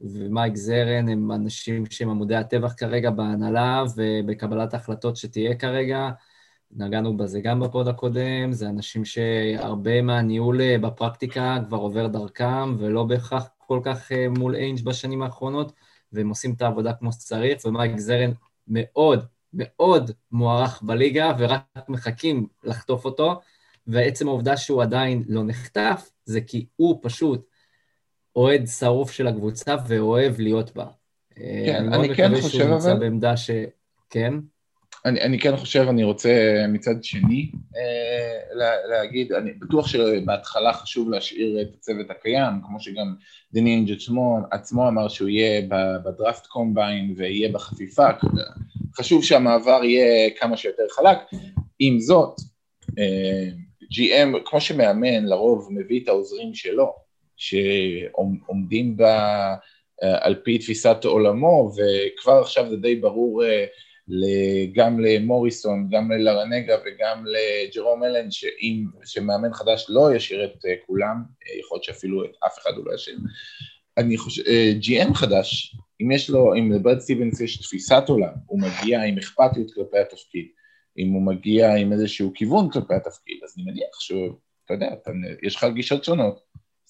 [0.00, 6.10] ומייק זרן הם אנשים שהם עמודי הטבח כרגע בהנהלה ובקבלת ההחלטות שתהיה כרגע.
[6.76, 13.04] נגענו בזה גם בפוד הקודם, זה אנשים שהרבה מהניהול אה, בפרקטיקה כבר עובר דרכם, ולא
[13.04, 15.72] בהכרח כל כך אה, מול איינג' בשנים האחרונות,
[16.12, 18.30] והם עושים את העבודה כמו שצריך, ומייק זרן
[18.68, 23.40] מאוד מאוד מוערך בליגה, ורק מחכים לחטוף אותו,
[23.86, 27.48] ועצם העובדה שהוא עדיין לא נחטף, זה כי הוא פשוט
[28.36, 30.86] אוהד שרוף של הקבוצה ואוהב להיות בה.
[31.38, 32.30] אה, כן, אני, אני כן חושב אבל...
[32.30, 33.50] אני מאוד מקווה שהוא נמצא בעמדה ש...
[34.10, 34.34] כן?
[35.04, 38.54] אני, אני כן חושב, אני רוצה מצד שני אה,
[38.88, 43.14] להגיד, אני בטוח שבהתחלה חשוב להשאיר את הצוות הקיים, כמו שגם
[43.52, 45.62] דני אינג' עצמו, עצמו אמר שהוא יהיה
[46.04, 48.06] בדראפט קומביין ויהיה בחפיפה,
[48.96, 51.18] חשוב שהמעבר יהיה כמה שיותר חלק.
[51.78, 52.40] עם זאת,
[52.98, 53.48] אה,
[53.92, 56.92] GM, כמו שמאמן, לרוב מביא את העוזרים שלו,
[57.36, 59.02] שעומדים ב...
[60.02, 63.42] אה, על פי תפיסת עולמו, וכבר עכשיו זה די ברור
[64.74, 71.22] גם למוריסון, גם ללרנגה וגם לג'רום אלן, שאם, שמאמן חדש לא ישאיר את אה, כולם,
[71.46, 73.18] אה, יכול להיות שאפילו את אף אחד הוא לא ישאיר.
[73.98, 74.42] אני חושב,
[74.82, 79.18] GM אה, חדש, אם יש לו, אם לברד סטיבנס יש תפיסת עולם, הוא מגיע עם
[79.18, 80.46] אכפתיות כלפי התפקיד,
[80.98, 85.10] אם הוא מגיע עם איזשהו כיוון כלפי התפקיד, אז אני מניח שאתה יודע, אתה,
[85.42, 86.40] יש לך גישות שונות,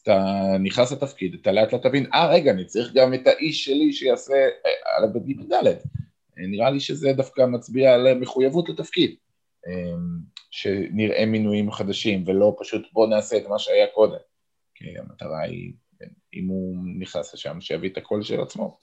[0.02, 3.92] אתה נכנס לתפקיד, אתה לאט לאט תבין, אה רגע, אני צריך גם את האיש שלי
[3.92, 4.48] שיעשה
[4.96, 6.01] על הבגיל ד'
[6.36, 9.14] נראה לי שזה דווקא מצביע על מחויבות לתפקיד,
[9.66, 10.18] אמ,
[10.50, 14.18] שנראה מינויים חדשים ולא פשוט בוא נעשה את מה שהיה קודם,
[14.74, 15.72] כי המטרה היא,
[16.34, 18.78] אם הוא נכנס לשם, שיביא את הקול של עצמו.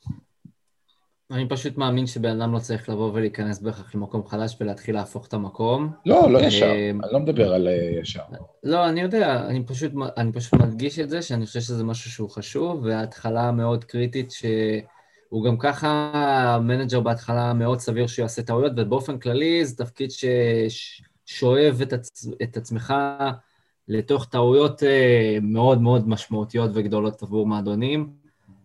[1.32, 5.34] אני פשוט מאמין שבן אדם לא צריך לבוא ולהיכנס בהכרח למקום חדש ולהתחיל להפוך את
[5.34, 5.92] המקום.
[6.06, 8.24] לא, לא ישר, אמ, אני לא מדבר על אה, ישר.
[8.64, 12.30] לא, אני יודע, אני פשוט, אני פשוט מדגיש את זה, שאני חושב שזה משהו שהוא
[12.30, 14.46] חשוב, וההתחלה מאוד קריטית ש...
[15.30, 21.80] הוא גם ככה המנג'ר בהתחלה מאוד סביר שהוא יעשה טעויות, ובאופן כללי זה תפקיד ששואב
[21.82, 22.28] את, עצ...
[22.44, 22.94] את עצמך
[23.88, 28.14] לתוך טעויות אה, מאוד מאוד משמעותיות וגדולות עבור מועדונים.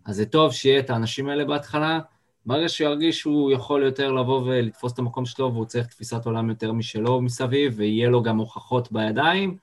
[0.05, 1.99] אז זה טוב שיהיה את האנשים האלה בהתחלה.
[2.45, 6.49] ברגע שהוא ירגיש שהוא יכול יותר לבוא ולתפוס את המקום שלו והוא צריך תפיסת עולם
[6.49, 9.57] יותר משלו מסביב, ויהיה לו גם הוכחות בידיים,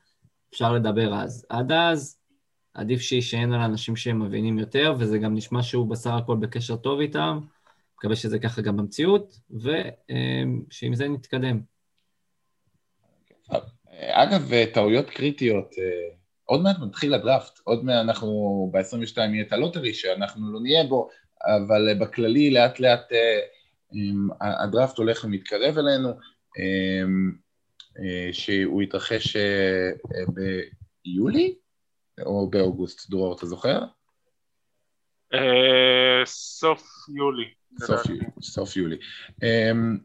[0.50, 1.46] אפשר לדבר אז.
[1.48, 2.16] עד אז,
[2.74, 7.40] עדיף שיישען על אנשים מבינים יותר, וזה גם נשמע שהוא בסך הכל בקשר טוב איתם,
[7.98, 11.61] מקווה שזה ככה גם במציאות, ושעם זה נתקדם.
[13.96, 15.74] אגב, טעויות קריטיות,
[16.44, 21.08] עוד מעט מתחיל הדראפט, עוד מעט אנחנו ב-22 יהיה את הלוטרי שאנחנו לא נהיה בו,
[21.46, 23.12] אבל בכללי לאט לאט
[24.40, 26.08] הדראפט הולך ומתקרב אלינו,
[28.32, 29.37] שהוא יתרחש
[31.04, 31.54] ביולי,
[32.20, 33.79] או באוגוסט, דרור, אתה זוכר?
[35.35, 36.83] אה, סוף
[37.16, 37.44] יולי.
[37.87, 38.27] סוף יולי.
[38.42, 38.96] סוף יולי.
[39.42, 39.98] אמ,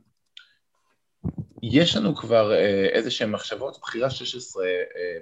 [1.63, 4.69] יש לנו כבר אה, איזה שהן מחשבות, בחירה 16 אה,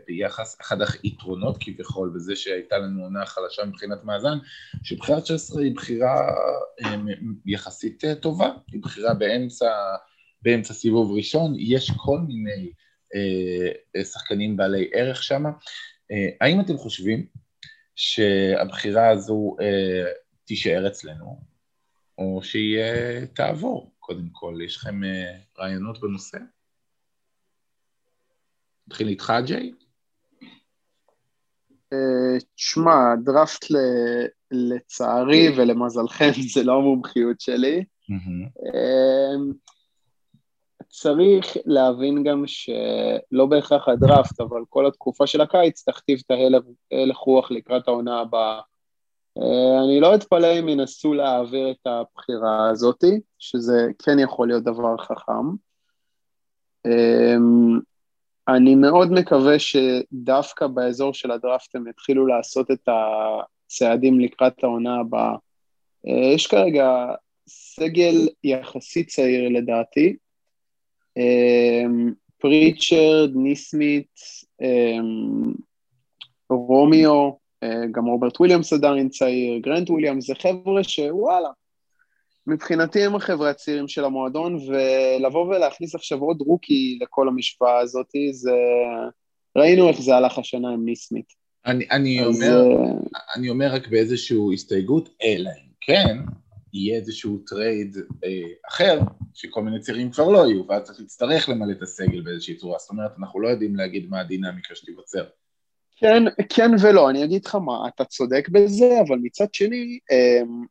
[0.08, 4.38] ביחס, אחד היתרונות כביכול בזה שהייתה לנו עונה חלשה מבחינת מאזן,
[4.84, 6.32] שבחירה 16 היא בחירה
[7.46, 9.72] יחסית טובה, היא בחירה באמצע,
[10.42, 12.72] באמצע סיבוב ראשון, יש כל מיני
[14.04, 15.44] שחקנים בעלי ערך שם.
[16.42, 17.26] האם אתם חושבים
[17.96, 19.56] שהבחירה הזו
[20.46, 21.40] תישאר אצלנו,
[22.18, 22.80] או שהיא
[23.34, 23.92] תעבור?
[24.00, 26.38] קודם כל, יש לכם אה, רעיונות בנושא?
[28.88, 29.72] נתחיל איתך, ג'יי?
[31.94, 33.66] אה, תשמע, דראפט
[34.52, 37.84] לצערי ולמזלכם זה לא המומחיות שלי.
[40.96, 46.32] אה, צריך להבין גם שלא בהכרח הדראפט, אבל כל התקופה של הקיץ תכתיב את
[46.92, 48.62] ההלך רוח לקראת העונה הבאה.
[49.38, 54.98] אה, אני לא אתפלא אם ינסו להעביר את הבחירה הזאתי, שזה כן יכול להיות דבר
[54.98, 55.66] חכם.
[56.86, 57.80] אמ,
[58.48, 65.36] אני מאוד מקווה שדווקא באזור של הדראפט הם יתחילו לעשות את הצעדים לקראת העונה הבאה.
[66.08, 67.06] אה, יש כרגע
[67.48, 70.16] סגל יחסית צעיר לדעתי,
[72.38, 74.20] פריצ'רד, ניסמית,
[74.62, 75.54] אמ,
[76.50, 77.32] רומיו,
[77.64, 81.50] אה, גם רוברט וויליאמס עדיין צעיר, גרנט וויליאמס, זה חבר'ה שוואלה,
[82.48, 88.52] מבחינתי הם החבר'ה הצעירים של המועדון, ולבוא ולהכניס עכשיו עוד rookie לכל המשוואה הזאת, זה...
[89.58, 91.26] ראינו איך זה הלך השנה עם ניסמית.
[91.66, 92.28] אני, אני, אז...
[92.36, 96.18] אומר, אה, אני אומר רק באיזושהי הסתייגות, אלא אם כן
[96.76, 98.30] יהיה איזשהו trade אה,
[98.70, 99.00] אחר,
[99.34, 102.80] שכל מיני צעירים כבר לא יהיו, ואז צריך להצטרך למלא את הסגל באיזושהי צורה.
[102.80, 105.26] זאת אומרת, אנחנו לא יודעים להגיד מה הדינמיקה שתיווצר.
[105.96, 110.66] כן, כן ולא, אני אגיד לך מה, אתה צודק בזה, אבל מצד שני, אמ,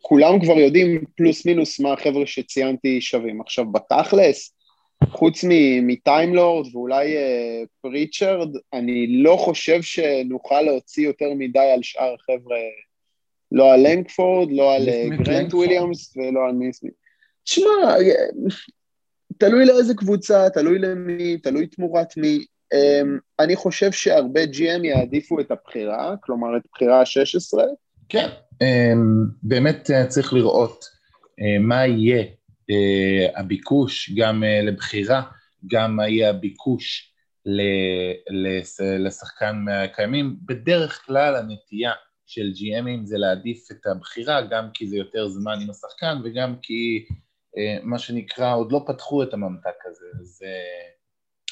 [0.00, 3.40] כולם כבר יודעים פלוס מינוס מה החבר'ה שציינתי שווים.
[3.40, 4.54] עכשיו, בתכלס,
[5.04, 5.44] חוץ
[5.82, 12.56] מטיימלורד ואולי אה, פריצ'רד, אני לא חושב שנוכל להוציא יותר מדי על שאר החבר'ה,
[13.52, 16.90] לא על לנגפורד, לא על אה, גרנט וויליאמס ולא על נסמית'.
[17.44, 18.26] תשמע, אה,
[19.38, 22.44] תלוי לאיזה קבוצה, תלוי למי, תלוי תמורת מי.
[22.74, 27.58] אמ, אני חושב שהרבה GM יעדיפו את הבחירה, כלומר את בחירה ה-16.
[28.08, 28.28] כן,
[28.62, 30.84] אמ, באמת אה, צריך לראות
[31.60, 32.24] מה יהיה
[33.36, 35.22] הביקוש גם לבחירה,
[35.66, 37.12] גם מה יהיה הביקוש
[38.98, 40.36] לשחקן מהקיימים.
[40.42, 41.92] בדרך כלל הנטייה
[42.26, 47.06] של GMים זה להעדיף את הבחירה, גם כי זה יותר זמן עם השחקן וגם כי
[47.82, 50.42] מה שנקרא, עוד לא פתחו את הממתק הזה, אז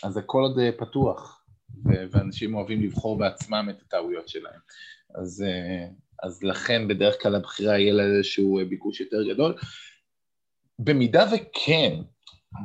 [0.03, 1.45] אז הכל עוד אה, פתוח,
[1.85, 4.61] ואנשים אוהבים לבחור בעצמם את הטעויות שלהם.
[5.15, 5.87] אז, אה,
[6.23, 9.55] אז לכן בדרך כלל הבחירה יהיה לה איזשהו אה, ביקוש יותר גדול.
[10.79, 11.97] במידה וכן,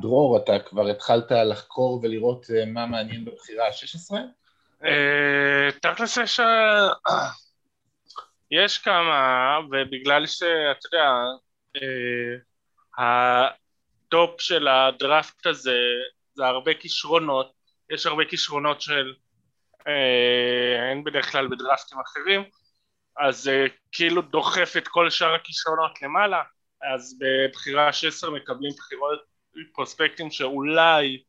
[0.02, 4.16] דרור, אתה כבר התחלת לחקור ולראות מה מעניין בבחירה ה-16?
[5.82, 6.40] תכלס יש...
[8.52, 11.12] יש כמה, ובגלל שאתה יודע,
[12.98, 15.80] ה top של הדראפט הזה
[16.34, 17.52] זה הרבה כישרונות,
[17.90, 19.14] יש הרבה כישרונות של
[19.88, 22.44] אה, אין בדרך כלל בדרפטים אחרים,
[23.18, 26.44] אז זה אה, כאילו דוחף את כל שאר הכישרונות למעלה,
[26.94, 29.20] אז בבחירה 16 מקבלים בחירות
[29.74, 31.24] פרוספקטים שאולי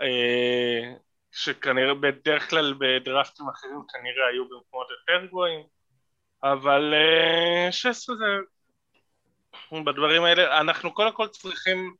[0.00, 0.94] אה,
[1.32, 5.62] שכנראה בדרך כלל בדרפטים אחרים כנראה היו במקומות יותר גבוהים
[6.44, 8.24] אבל אה, 16 זה
[9.84, 11.94] בדברים האלה אנחנו קודם כל צריכים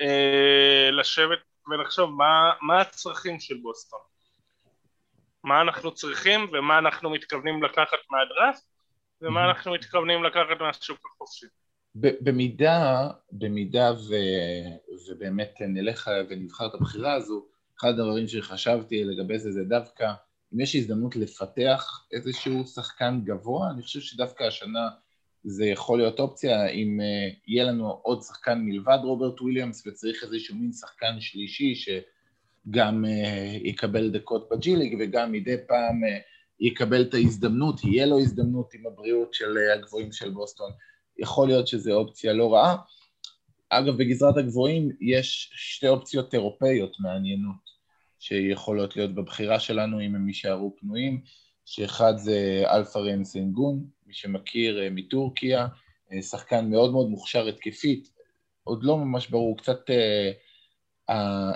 [0.00, 1.38] אה, לשבת
[1.70, 4.00] ולחשוב מה, מה הצרכים של בוסטון
[5.44, 8.64] מה אנחנו צריכים ומה אנחנו מתכוונים לקחת מהדראפט
[9.22, 11.46] ומה אנחנו מתכוונים לקחת מהשוק החופשי.
[11.94, 14.14] במידה, במידה ו,
[15.08, 17.46] ובאמת נלך ונבחר את הבחירה הזו,
[17.80, 20.12] אחד הדברים שחשבתי לגבי זה זה דווקא
[20.54, 24.88] אם יש הזדמנות לפתח איזשהו שחקן גבוה, אני חושב שדווקא השנה
[25.44, 30.56] זה יכול להיות אופציה אם אה, יהיה לנו עוד שחקן מלבד רוברט וויליאמס וצריך איזשהו
[30.56, 36.06] מין שחקן שלישי שגם אה, יקבל דקות ב G League וגם מדי פעם אה,
[36.60, 40.70] יקבל את ההזדמנות, יהיה לו הזדמנות עם הבריאות של אה, הגבוהים של בוסטון,
[41.18, 42.76] יכול להיות שזו אופציה לא רעה.
[43.70, 47.69] אגב, בגזרת הגבוהים יש שתי אופציות אירופאיות מעניינות
[48.20, 51.20] שיכולות להיות בבחירה שלנו אם הם יישארו פנויים,
[51.64, 55.66] שאחד זה אלפרן שנגון, מי שמכיר אה, מטורקיה,
[56.12, 58.10] אה, שחקן מאוד מאוד מוכשר התקפית,
[58.64, 60.32] עוד לא ממש ברור, קצת אה,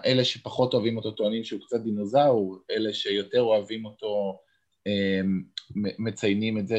[0.04, 4.40] אלה שפחות אוהבים אותו טוענים שהוא קצת דינוזאור, אלה שיותר אוהבים אותו
[5.76, 6.78] מציינים את זה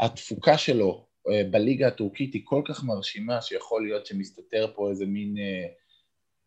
[0.00, 5.34] שהתפוקה שלו אה, בליגה הטורקית היא כל כך מרשימה שיכול להיות שמסתתר פה איזה מין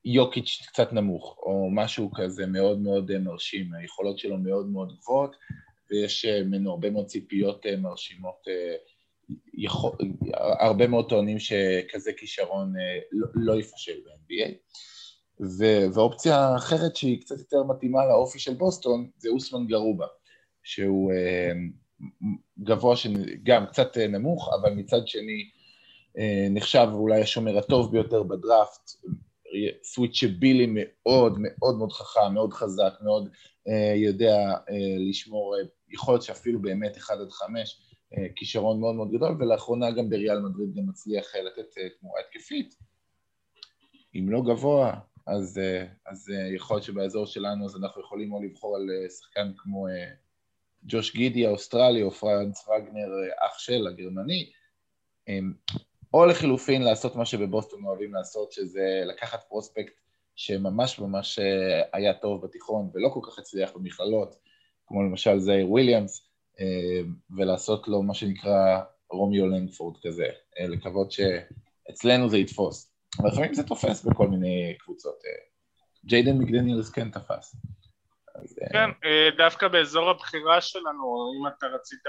[0.06, 5.36] יוקיץ' קצת נמוך, או משהו כזה מאוד מאוד מרשים, היכולות שלו מאוד מאוד גבוהות,
[5.92, 8.48] ויש ממנו הרבה מאוד ציפיות מרשימות.
[9.54, 9.92] יכול,
[10.60, 12.74] הרבה מאוד טוענים שכזה כישרון
[13.12, 14.52] לא, לא יפשל ב-NBA.
[15.94, 20.08] ואופציה אחרת שהיא קצת יותר מתאימה לאופי של בוסטון זה אוסמן גרובה,
[20.64, 21.52] שהוא אה,
[22.60, 22.96] גבוה,
[23.44, 25.50] גם קצת אה, נמוך, אבל מצד שני
[26.18, 28.92] אה, נחשב אולי השומר הטוב ביותר בדראפט,
[29.84, 33.30] סוויצ'בילי מאוד מאוד מאוד חכם, מאוד חזק, מאוד
[33.96, 34.38] יודע
[35.10, 35.56] לשמור,
[35.90, 37.82] יכול להיות שאפילו באמת 1 עד 5,
[38.36, 42.76] כישרון מאוד מאוד גדול, ולאחרונה גם בריאל מדריד גם מצליח לתת תמורה התקפית.
[44.16, 44.94] אם לא גבוה,
[45.28, 49.10] אז, אה, אז אה, יכול להיות שבאזור שלנו אז אנחנו יכולים או לבחור על אה,
[49.10, 49.88] שחקן כמו
[50.84, 53.10] ג'וש גידי האוסטרלי או פרנץ וגנר
[53.48, 54.52] אח של הגרמני,
[56.13, 59.93] או לחילופין לעשות מה שבבוסטון אוהבים לעשות, שזה לקחת פרוספקט
[60.36, 61.39] שממש ממש
[61.93, 64.36] היה טוב בתיכון ולא כל כך הצליח במכללות,
[64.88, 66.28] כמו למשל זאיר וויליאמס,
[67.38, 70.28] ולעשות לו מה שנקרא רומיו לנגפורד כזה,
[70.60, 72.91] לקוות שאצלנו זה יתפוס.
[73.19, 75.15] אבל לפעמים זה תופס בכל מיני קבוצות.
[75.26, 75.32] אה,
[76.06, 77.56] ג'יידן מקדניאלס כן תפס.
[78.36, 82.00] אה, כן, אה, דווקא באזור הבחירה שלנו, אם אתה רצית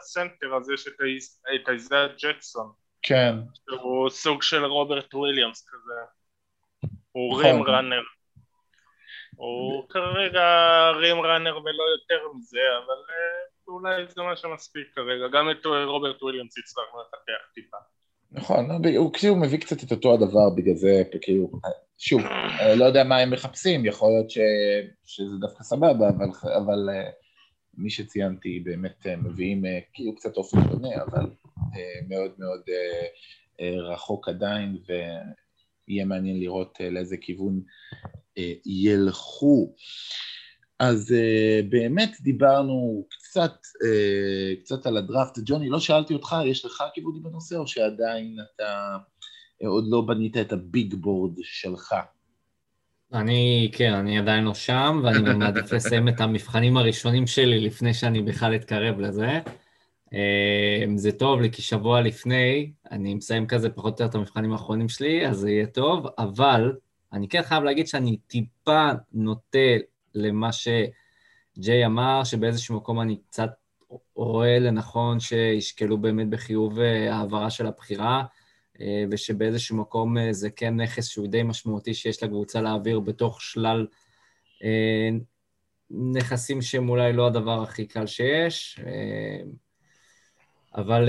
[0.00, 2.72] סנטר, אז יש את איזיה ג'קסון.
[3.02, 3.34] כן.
[3.70, 6.00] שהוא סוג של רוברט וויליאמס כזה.
[7.12, 7.44] הוא נכון.
[7.44, 8.02] rim runner.
[9.36, 10.46] הוא כרגע
[10.90, 13.02] rim runner ולא יותר מזה, אבל
[13.68, 15.28] אולי זה מה שמספיק כרגע.
[15.32, 17.76] גם את רוברט וויליאמס הצלחנו לפתח טיפה.
[18.32, 21.50] נכון, הוא כאילו מביא קצת את אותו הדבר, בגלל זה כאילו,
[21.98, 24.38] שוב, אה, לא יודע מה הם מחפשים, יכול להיות ש,
[25.04, 27.10] שזה דווקא סבבה, אבל, אבל אה,
[27.74, 31.26] מי שציינתי באמת אה, מביאים כאילו קצת אופן שונה, אבל
[32.08, 32.60] מאוד מאוד
[33.92, 37.60] רחוק עדיין, ויהיה מעניין לראות לאיזה כיוון
[38.66, 39.74] ילכו.
[40.80, 41.14] אז
[41.68, 43.52] באמת דיברנו קצת,
[43.84, 45.38] אה, קצת על הדראפט.
[45.44, 48.96] ג'וני, לא שאלתי אותך, יש לך כיבודים בנושא, או שעדיין אתה
[49.62, 51.94] אה, עוד לא בנית את הביג בורד שלך?
[53.12, 57.94] אני, כן, אני עדיין לא שם, ואני גם מעדיף לסיים את המבחנים הראשונים שלי לפני
[57.94, 59.40] שאני בכלל אתקרב לזה.
[60.14, 64.52] אה, זה טוב לי, כי שבוע לפני, אני מסיים כזה פחות או יותר את המבחנים
[64.52, 66.76] האחרונים שלי, אז זה יהיה טוב, אבל
[67.12, 69.58] אני כן חייב להגיד שאני טיפה נוטה
[70.14, 70.68] למה ש...
[71.58, 73.50] ג'יי אמר שבאיזשהו מקום אני קצת
[74.14, 78.24] רואה לנכון שישקלו באמת בחיוב אה, העברה של הבחירה,
[78.80, 83.86] אה, ושבאיזשהו מקום אה, זה כן נכס שהוא די משמעותי שיש לקבוצה להעביר בתוך שלל
[85.90, 88.80] נכסים שהם אולי לא הדבר הכי קל שיש,
[90.74, 91.08] אבל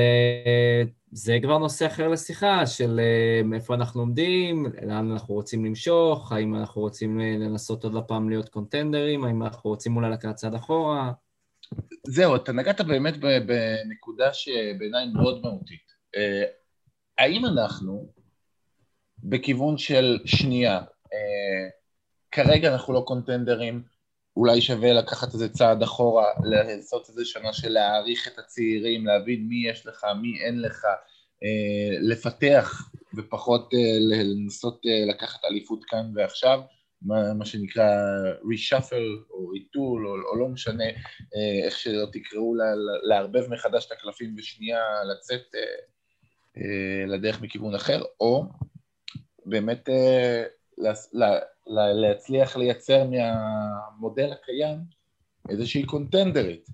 [1.11, 6.55] זה כבר נושא אחר לשיחה של אה, מאיפה אנחנו עומדים, לאן אנחנו רוצים למשוך, האם
[6.55, 11.11] אנחנו רוצים אה, לנסות עוד הפעם להיות קונטנדרים, האם אנחנו רוצים אולי לקחת צעד אחורה.
[12.07, 15.91] זהו, אתה נגעת באמת בנקודה שבעיניי מאוד מהותית.
[16.15, 16.43] אה,
[17.17, 18.11] האם אנחנו
[19.23, 20.81] בכיוון של שנייה,
[22.31, 23.83] כרגע אנחנו לא קונטנדרים,
[24.37, 29.69] אולי שווה לקחת איזה צעד אחורה, לעשות איזה שנה של להעריך את הצעירים, להבין מי
[29.69, 30.85] יש לך, מי אין לך,
[31.43, 36.61] אה, לפתח ופחות אה, לנסות אה, לקחת אליפות כאן ועכשיו,
[37.01, 37.89] מה, מה שנקרא
[38.41, 40.83] reshuffle או ריטול או, או לא משנה
[41.65, 42.65] איך שלא תקראו, לה,
[43.03, 44.79] לערבב מחדש את הקלפים ושנייה
[45.11, 45.41] לצאת
[47.07, 48.45] לדרך מכיוון אחר, או
[49.45, 49.89] באמת
[51.95, 54.77] להצליח לייצר מהמודל הקיים
[55.49, 56.67] איזושהי קונטנדרית.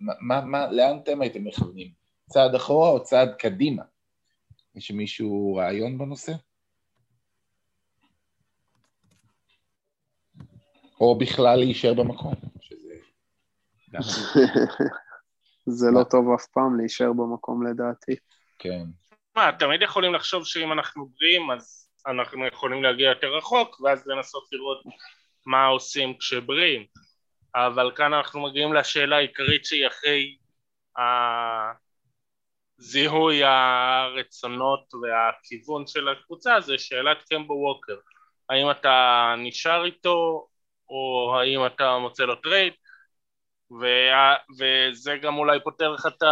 [0.00, 1.90] מה, מה, לאן אתם הייתם מכוונים?
[2.28, 3.82] צעד אחורה או צעד קדימה?
[4.74, 6.32] יש מישהו רעיון בנושא?
[11.00, 12.94] או בכלל להישאר במקום, שזה...
[15.66, 18.16] זה לא טוב אף פעם להישאר במקום לדעתי.
[18.58, 18.84] כן.
[19.36, 24.44] מה, תמיד יכולים לחשוב שאם אנחנו בריאים אז אנחנו יכולים להגיע יותר רחוק ואז לנסות
[24.52, 24.82] לראות
[25.46, 26.86] מה עושים כשבריאים.
[27.54, 30.36] אבל כאן אנחנו מגיעים לשאלה העיקרית שהיא אחרי
[32.78, 37.96] זיהוי הרצונות והכיוון של הקבוצה זה שאלת קמבו ווקר.
[38.48, 40.46] האם אתה נשאר איתו
[40.88, 42.72] או האם אתה מוצא לו trade?
[44.58, 46.22] וזה גם אולי פותר לך את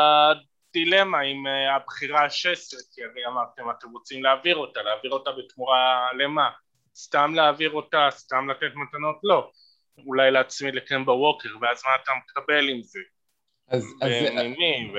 [0.73, 5.31] דילמה עם אה, הבחירה השש עשרה, כי הרי אמרתם אתם רוצים להעביר אותה, להעביר אותה
[5.33, 6.51] בתמורה למה?
[6.97, 9.17] סתם להעביר אותה, סתם לתת מתנות?
[9.23, 9.51] לא.
[10.07, 13.01] אולי להצמיד לקמבה ווקר, ואז מה אתה מקבל עם זה?
[13.69, 13.85] אז...
[14.03, 14.99] וממי, ו...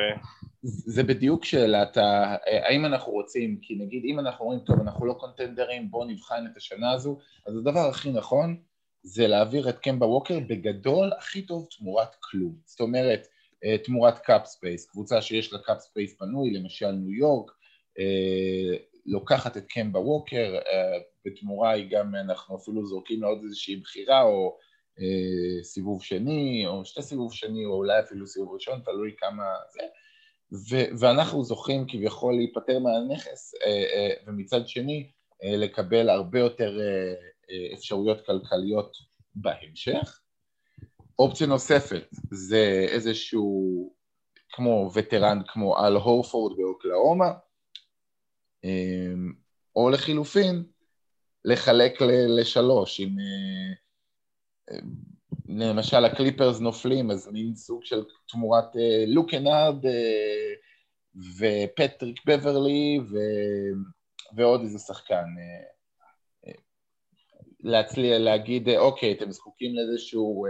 [0.63, 1.97] זה בדיוק שאלת
[2.45, 6.57] האם אנחנו רוצים, כי נגיד אם אנחנו אומרים טוב אנחנו לא קונטנדרים בואו נבחן את
[6.57, 8.57] השנה הזו, אז הדבר הכי נכון
[9.03, 13.32] זה להעביר את קמבה ווקר בגדול הכי טוב תמורת כלום, זאת אומרת אה,
[13.83, 17.51] תמורת cap space, קבוצה שיש לה cap space פנוי, למשל ניו יורק,
[17.99, 23.75] אה, לוקחת את קמבה ווקר, אה, בתמורה היא גם, אנחנו אפילו זורקים לה עוד איזושהי
[23.75, 24.57] בחירה או
[25.63, 29.43] סיבוב שני, או שתי סיבוב שני, או אולי אפילו סיבוב ראשון, תלוי כמה
[29.73, 29.83] זה,
[30.69, 33.53] ו- ואנחנו זוכים כביכול להיפטר מהנכס,
[34.27, 35.11] ומצד שני
[35.43, 36.77] לקבל הרבה יותר
[37.73, 38.97] אפשרויות כלכליות
[39.35, 40.22] בהמשך.
[41.19, 43.93] אופציה נוספת זה איזשהו
[44.53, 47.31] כמו וטרן כמו אל הורפורד באוקלאומה,
[48.63, 49.33] אמ,
[49.75, 50.63] או לחילופין
[51.45, 52.01] לחלק
[52.39, 53.09] לשלוש, אם
[54.71, 54.77] אה,
[55.47, 60.53] למשל הקליפרס נופלים, אז מין סוג של תמורת אה, לוקנארד אה,
[61.39, 63.17] ופטריק בברלי ו...
[64.35, 65.25] ועוד איזה שחקן.
[67.59, 70.45] להצליח להגיד, אוקיי, אתם זקוקים לאיזשהו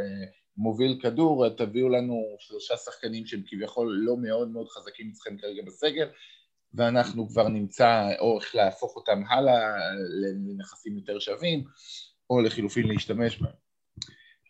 [0.58, 6.10] מוביל כדור, תביאו לנו שלושה שחקנים שהם כביכול לא מאוד מאוד חזקים אצלכם כרגע בסגל,
[6.74, 9.78] ואנחנו כבר נמצא או איך להפוך אותם הלאה
[10.22, 11.64] לנכסים יותר שווים,
[12.30, 13.54] או לחילופין להשתמש בהם.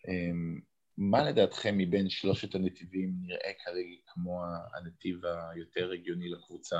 [0.08, 0.60] אמ,
[0.98, 4.42] מה לדעתכם מבין שלושת הנתיבים נראה כרגע כמו
[4.74, 6.76] הנתיב היותר הגיוני לקבוצה?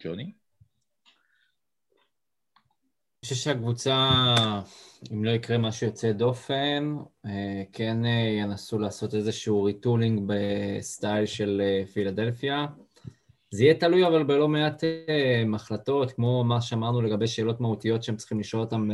[0.00, 0.32] ג'וני?
[3.24, 3.94] חושב שהקבוצה,
[5.12, 6.96] אם לא יקרה משהו יוצא דופן,
[7.26, 12.66] אה, כן אה, ינסו לעשות איזשהו retooling ב style של אה, פילדלפיה.
[13.50, 14.84] זה יהיה תלוי אבל בלא מעט
[15.54, 18.88] החלטות, כמו מה שאמרנו לגבי שאלות מהותיות שהם צריכים לשאול אותם,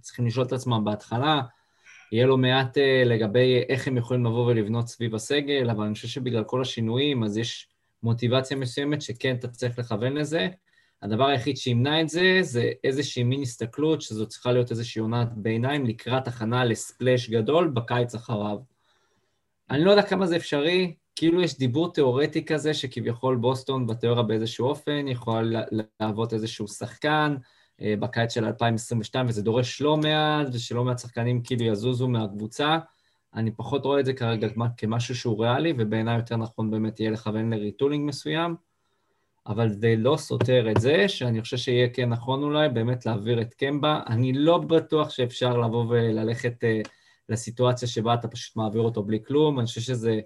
[0.00, 1.40] צריכים לשאול את עצמם בהתחלה.
[2.12, 6.44] יהיה לא מעט לגבי איך הם יכולים לבוא ולבנות סביב הסגל, אבל אני חושב שבגלל
[6.44, 7.68] כל השינויים, אז יש
[8.02, 10.48] מוטיבציה מסוימת שכן אתה צריך לכוון לזה.
[11.04, 15.86] הדבר היחיד שימנע את זה, זה איזושהי מין הסתכלות, שזו צריכה להיות איזושהי עונת ביניים
[15.86, 18.58] לקראת הכנה לספלאש גדול בקיץ אחריו.
[19.70, 24.66] אני לא יודע כמה זה אפשרי, כאילו יש דיבור תיאורטי כזה, שכביכול בוסטון בתיאוריה באיזשהו
[24.66, 25.62] אופן יכולה
[26.00, 27.36] להוות איזשהו שחקן
[27.80, 32.78] אה, בקיץ של 2022, וזה דורש לא מעט, ושלא מעט שחקנים כאילו יזוזו מהקבוצה.
[33.34, 37.52] אני פחות רואה את זה כרגע כמשהו שהוא ריאלי, ובעיניי יותר נכון באמת יהיה לכוון
[37.52, 38.56] ל retooling מסוים.
[39.46, 43.54] אבל זה לא סותר את זה, שאני חושב שיהיה כן נכון אולי באמת להעביר את
[43.54, 44.00] קמבה.
[44.06, 46.88] אני לא בטוח שאפשר לבוא וללכת אה,
[47.28, 50.20] לסיטואציה שבה אתה פשוט מעביר אותו בלי כלום, אני חושב שזה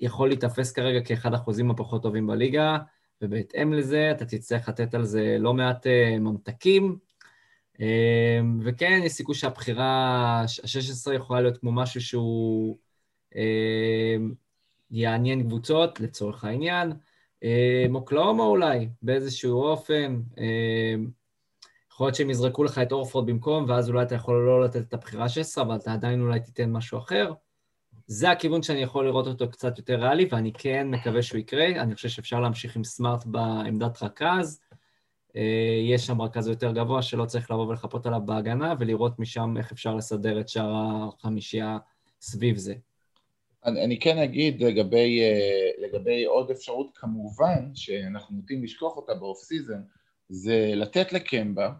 [0.00, 2.78] יכול להיתפס כרגע כאחד החוזים הפחות טובים בליגה,
[3.22, 6.98] ובהתאם לזה אתה תצטרך לתת על זה לא מעט uh, ממתקים.
[7.76, 7.80] Uh,
[8.64, 12.78] וכן, יש סיכוי שהבחירה ה-16 יכולה להיות כמו משהו שהוא
[13.32, 13.36] uh,
[14.90, 16.92] יעניין קבוצות, לצורך העניין.
[17.94, 20.20] אוקלאומה אולי, באיזשהו אופן.
[21.92, 24.94] יכול להיות שהם יזרקו לך את אורפורד במקום, ואז אולי אתה יכול לא לתת את
[24.94, 27.32] הבחירה 16, אבל אתה עדיין אולי תיתן משהו אחר.
[28.06, 31.66] זה הכיוון שאני יכול לראות אותו קצת יותר ריאלי, ואני כן מקווה שהוא יקרה.
[31.66, 34.60] אני חושב שאפשר להמשיך עם סמארט בעמדת רכז.
[35.88, 39.94] יש שם רכז יותר גבוה שלא צריך לבוא ולחפות עליו בהגנה, ולראות משם איך אפשר
[39.94, 40.72] לסדר את שאר
[41.18, 41.78] החמישייה
[42.20, 42.74] סביב זה.
[43.64, 49.20] אני, אני כן אגיד לגבי, אה, לגבי עוד אפשרות כמובן שאנחנו נוטים לשכוח אותה ב
[49.20, 49.80] off season
[50.28, 51.72] זה לתת לקמבה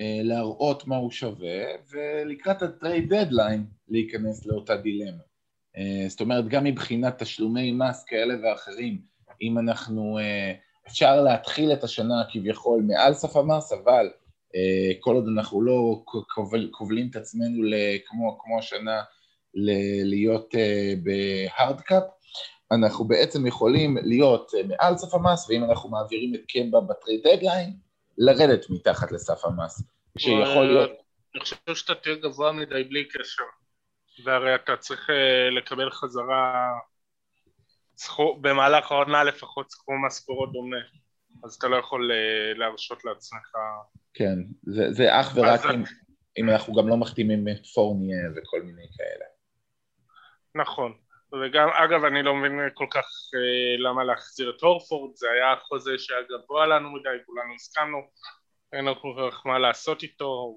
[0.00, 5.22] אה, להראות מה הוא שווה ולקראת ה trade deadline להיכנס לאותה דילמה.
[5.76, 9.00] אה, זאת אומרת גם מבחינת תשלומי מס כאלה ואחרים
[9.42, 10.18] אם אנחנו
[10.86, 14.10] אפשר להתחיל את השנה כביכול מעל סף המס אבל
[15.00, 16.02] כל עוד אנחנו לא
[16.70, 17.62] כובלים את עצמנו
[18.06, 19.02] כמו, כמו השנה
[20.04, 22.02] להיות אה, ב hard cap,
[22.72, 27.18] אנחנו בעצם יכולים להיות אה, מעל סף המס, ואם אנחנו מעבירים את קמבה ב trade
[27.18, 27.76] deadline,
[28.18, 29.82] לרדת מתחת לסף המס,
[30.18, 30.90] שיכול להיות...
[31.34, 33.44] אני חושב שאתה תהיה גבוה מדי בלי קשר,
[34.24, 36.72] והרי אתה צריך אה, לקבל חזרה
[38.40, 40.76] במהלך העונה לפחות סכום משכורות דומה,
[41.44, 42.10] אז אתה לא יכול
[42.56, 43.56] להרשות לעצמך...
[44.14, 45.82] כן, זה, זה אך ורק אם,
[46.38, 49.24] אם אנחנו גם לא מחתימים את פורניה וכל מיני כאלה.
[50.54, 50.94] נכון,
[51.32, 55.98] וגם אגב אני לא מבין כל כך אה, למה להחזיר את הורפורד, זה היה חוזה
[55.98, 57.98] שהיה גבוה לנו מדי, כולנו הסכמנו,
[58.72, 60.56] אין לנו כל כך מה לעשות איתו,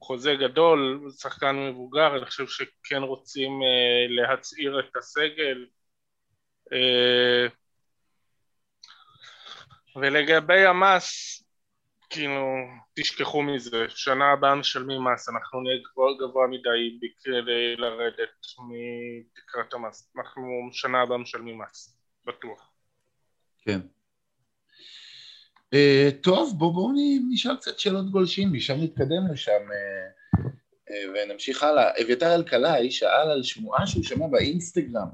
[0.00, 5.66] חוזה גדול, שחקן מבוגר, אני חושב שכן רוצים אה, להצעיר את הסגל.
[6.72, 7.46] אה,
[9.96, 11.42] ולגבי המס
[12.10, 12.44] כאילו,
[12.94, 20.12] תשכחו מזה, שנה הבאה משלמים מס, אנחנו נהיה גבוה, גבוה מדי כדי לרדת מתקרת המס,
[20.16, 22.70] אנחנו שנה הבאה משלמים מס, בטוח.
[23.58, 23.80] כן.
[25.74, 26.92] אה, טוב, בואו בוא
[27.30, 31.90] נשאל קצת שאלות גולשים, משם נתקדם לשם אה, אה, ונמשיך הלאה.
[32.02, 35.08] אביתר אלקלעי שאל על שמועה שהוא שמע באינסטגרם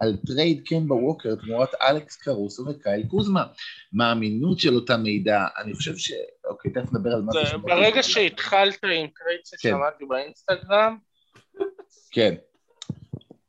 [0.00, 3.44] על טרייד קמבה ווקר תמורת אלכס קרוסו וקייל קוזמה.
[3.92, 5.46] מה האמינות של אותה מידע?
[5.58, 6.12] אני חושב ש...
[6.44, 7.56] אוקיי, תכף נדבר על מה זה.
[7.58, 10.08] ברגע שהתחלת עם טרייד ששמעתי כן.
[10.08, 10.96] באינסטגרם...
[12.10, 12.34] כן.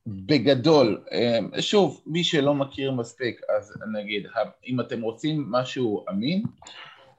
[0.07, 4.27] בגדול, אמ, שוב, מי שלא מכיר מספיק, אז נגיד,
[4.67, 6.43] אם אתם רוצים משהו אמין,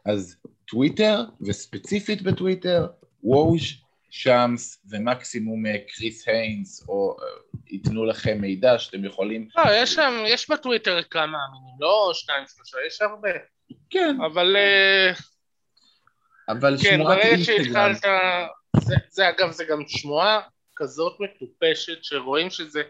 [0.04, 2.86] אז טוויטר, וספציפית בטוויטר,
[3.24, 7.26] ווש, שמס ומקסימום אה, קריס היינס, או אה,
[7.66, 9.48] ייתנו לכם מידע שאתם יכולים...
[9.56, 13.30] לא, יש שם, יש בטוויטר כמה אמינים, לא שניים שלושה, יש הרבה.
[13.90, 14.16] כן.
[14.26, 14.56] אבל...
[14.56, 15.12] אה,
[16.48, 17.96] אבל כן, ברגע שהתחלת...
[18.80, 20.40] זה, זה אגב, זה גם שמועה
[20.76, 22.82] כזאת מטופשת, שרואים שזה,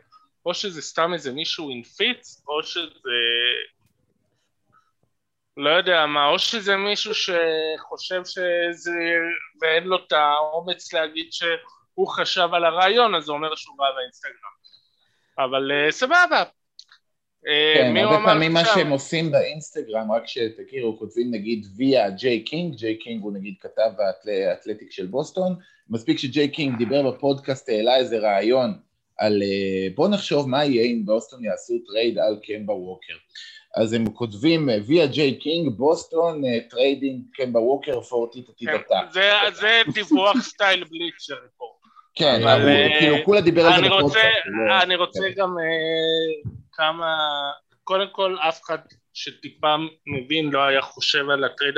[0.47, 3.11] או שזה סתם איזה מישהו הנפיץ, או שזה...
[5.57, 8.93] לא יודע מה, או שזה מישהו שחושב שזה...
[9.61, 14.53] ואין לו את האומץ להגיד שהוא חשב על הרעיון, אז הוא אומר שהוא בא באינסטגרם.
[15.39, 16.43] אבל uh, סבבה.
[17.47, 22.75] אה, כן, הרבה פעמים מה שהם עושים באינסטגרם, רק שתכירו, כותבים נגיד via ג'יי קינג,
[22.75, 23.91] ג'יי קינג הוא נגיד כתב
[24.51, 25.57] האתלטיק של בוסטון,
[25.91, 28.79] מספיק שג'יי קינג דיבר בפודקאסט, העלה איזה רעיון
[29.19, 33.15] על אה, בוא נחשוב מה יהיה אם בוסטון יעשו טרייד על קמבה ווקר.
[33.77, 39.01] אז הם כותבים via ג'יי קינג, בוסטון, trading קמבה ווקר, פורטי תתידתה.
[39.53, 41.73] זה דיווח style בליצ'ר פה.
[42.15, 44.27] כן, אבל אה, כאילו כולה דיבר על זה בפודקאסט.
[44.69, 45.41] לא- אני רוצה כן.
[45.43, 47.17] גם אה, כמה,
[47.85, 48.79] קודם כל אף אחד
[49.15, 51.75] שטיפה מבין לא היה חושב על הטרייד,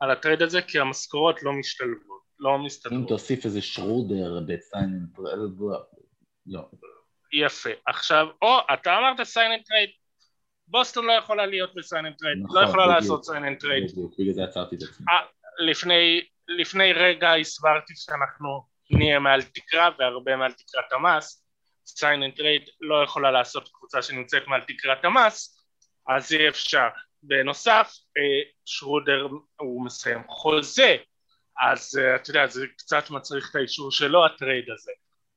[0.00, 3.00] על הטרייד הזה כי המשכורות לא משתלבות, לא מסתדרות.
[3.00, 5.00] אם תוסיף איזה שרודר ב sign
[6.46, 6.60] לא.
[7.32, 9.90] יפה, עכשיו, או אתה אמרת sign and trade,
[10.70, 13.84] בוסטון לא יכולה להיות ב sign and trade, לא יכולה לעשות sign and trade.
[14.18, 15.06] בגלל זה עצרתי את עצמי.
[16.48, 21.44] לפני רגע הסברתי שאנחנו נהיה מעל תקרה והרבה מעל תקרת המס,
[21.86, 25.64] sign and trade לא יכולה לעשות קבוצה שנמצאת מעל תקרת המס,
[26.08, 26.88] אז אי אפשר.
[27.22, 29.28] בנוסף, אה, שרודר
[29.60, 30.96] הוא מסיים חוזה,
[31.60, 34.92] אז אה, אתה יודע, זה קצת מצריך את האישור שלו הטרייד הזה.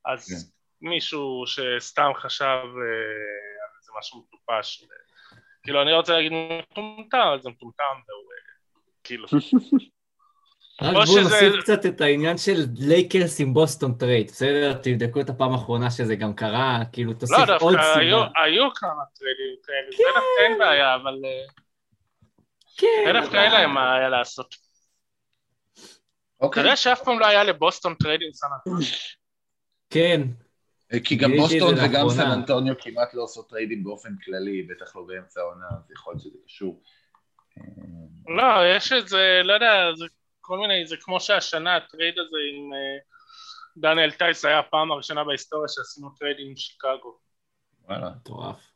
[0.06, 0.88] אז כן.
[0.90, 4.84] מישהו שסתם חשב אה, איזה משהו מטופש,
[5.64, 8.32] כאילו אני רוצה להגיד מטומטם, אבל זה מטומטם והוא
[9.04, 9.28] כאילו
[10.82, 14.74] רק בואו נוסיף קצת את העניין של לייקרס עם בוסטון טרייד, בסדר?
[14.74, 18.04] תבדקו את הפעם האחרונה שזה גם קרה, כאילו תוסיף לא, עוד סיבה.
[18.04, 21.20] לא, דווקא היו כמה טריידים כאלה, זה דווקא אין בעיה, אבל...
[21.26, 21.46] אה,
[22.78, 23.04] כן.
[23.06, 24.56] זה דווקא אין להם מה היה לעשות.
[26.42, 26.62] אוקיי.
[26.62, 28.30] אתה יודע שאף פעם לא היה לבוסטון טרייד עם
[29.90, 30.22] כן.
[30.94, 35.02] אה, כי גם בוסטון וגם סן אנטוניו כמעט לא עושות טריידים באופן כללי, בטח לא
[35.08, 36.82] באמצע העונה, אז יכול להיות שזה קשור.
[38.28, 40.06] לא, יש את זה, לא יודע, זה
[40.42, 45.68] כל מיני, זה כמו שהשנה הטרייד הזה עם אה, דניאל טייס היה הפעם הראשונה בהיסטוריה
[45.68, 47.18] שעשינו טרייד עם שיקגו.
[47.88, 48.72] וואלה, מטורף.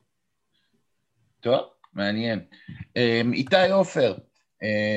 [1.40, 2.46] טוב, מעניין.
[2.70, 4.16] אמ, איתי עופר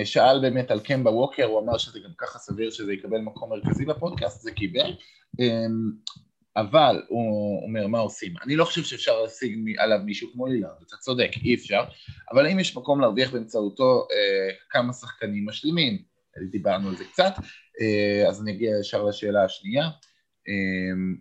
[0.04, 3.84] שאל באמת על קמבה ווקר, הוא אמר שזה גם ככה סביר שזה יקבל מקום מרכזי
[3.84, 4.96] בפודקאסט, זה קיבל.
[6.60, 10.96] אבל הוא אומר מה עושים, אני לא חושב שאפשר להשיג עליו מישהו כמו לילארד, אתה
[10.96, 11.84] צודק, אי אפשר,
[12.32, 16.02] אבל האם יש מקום להרוויח באמצעותו אה, כמה שחקנים משלימים,
[16.50, 17.32] דיברנו על זה קצת,
[17.80, 19.84] אה, אז אני אגיע ישר לשאלה השנייה.
[20.48, 21.18] אה,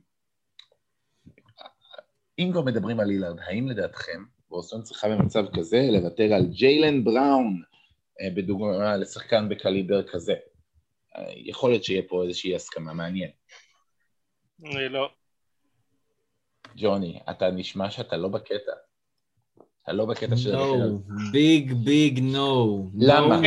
[2.40, 7.62] אם כבר מדברים על אילארד, האם לדעתכם בוסטון צריכה במצב כזה לוותר על ג'יילן בראון
[8.22, 10.34] אה, בדוגמה לשחקן בקליבר כזה?
[11.36, 13.30] יכול להיות שיהיה פה איזושהי הסכמה, מעניין.
[14.66, 15.10] אני לא.
[16.78, 18.71] ג'וני, אתה נשמע שאתה לא בקטע.
[19.84, 20.55] אתה לא בקטע של...
[20.55, 20.61] No,
[21.32, 22.89] big big no.
[22.97, 23.41] למה?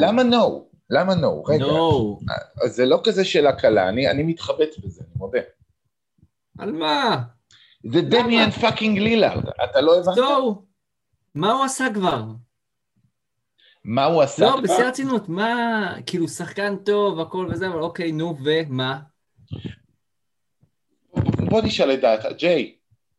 [0.00, 0.68] למה נו?
[0.90, 1.44] למה נו?
[1.44, 1.64] רגע.
[1.64, 2.18] נו.
[2.64, 5.40] זה לא כזה שאלה קלה, אני מתחבט בזה, אני מודה.
[6.58, 7.22] על מה?
[7.84, 10.14] זה דמיאן fucking לילארד, אתה לא הבנת?
[10.14, 10.64] זהו.
[11.34, 12.22] מה הוא עשה כבר?
[13.84, 14.56] מה הוא עשה לא, כבר?
[14.56, 15.94] לא, בשיא הרצינות, מה...
[16.06, 18.98] כאילו, שחקן טוב, הכל וזה, אבל אוקיי, נו, ומה?
[21.52, 22.32] בוא נשאל את דעתה.
[22.32, 22.76] ג'יי,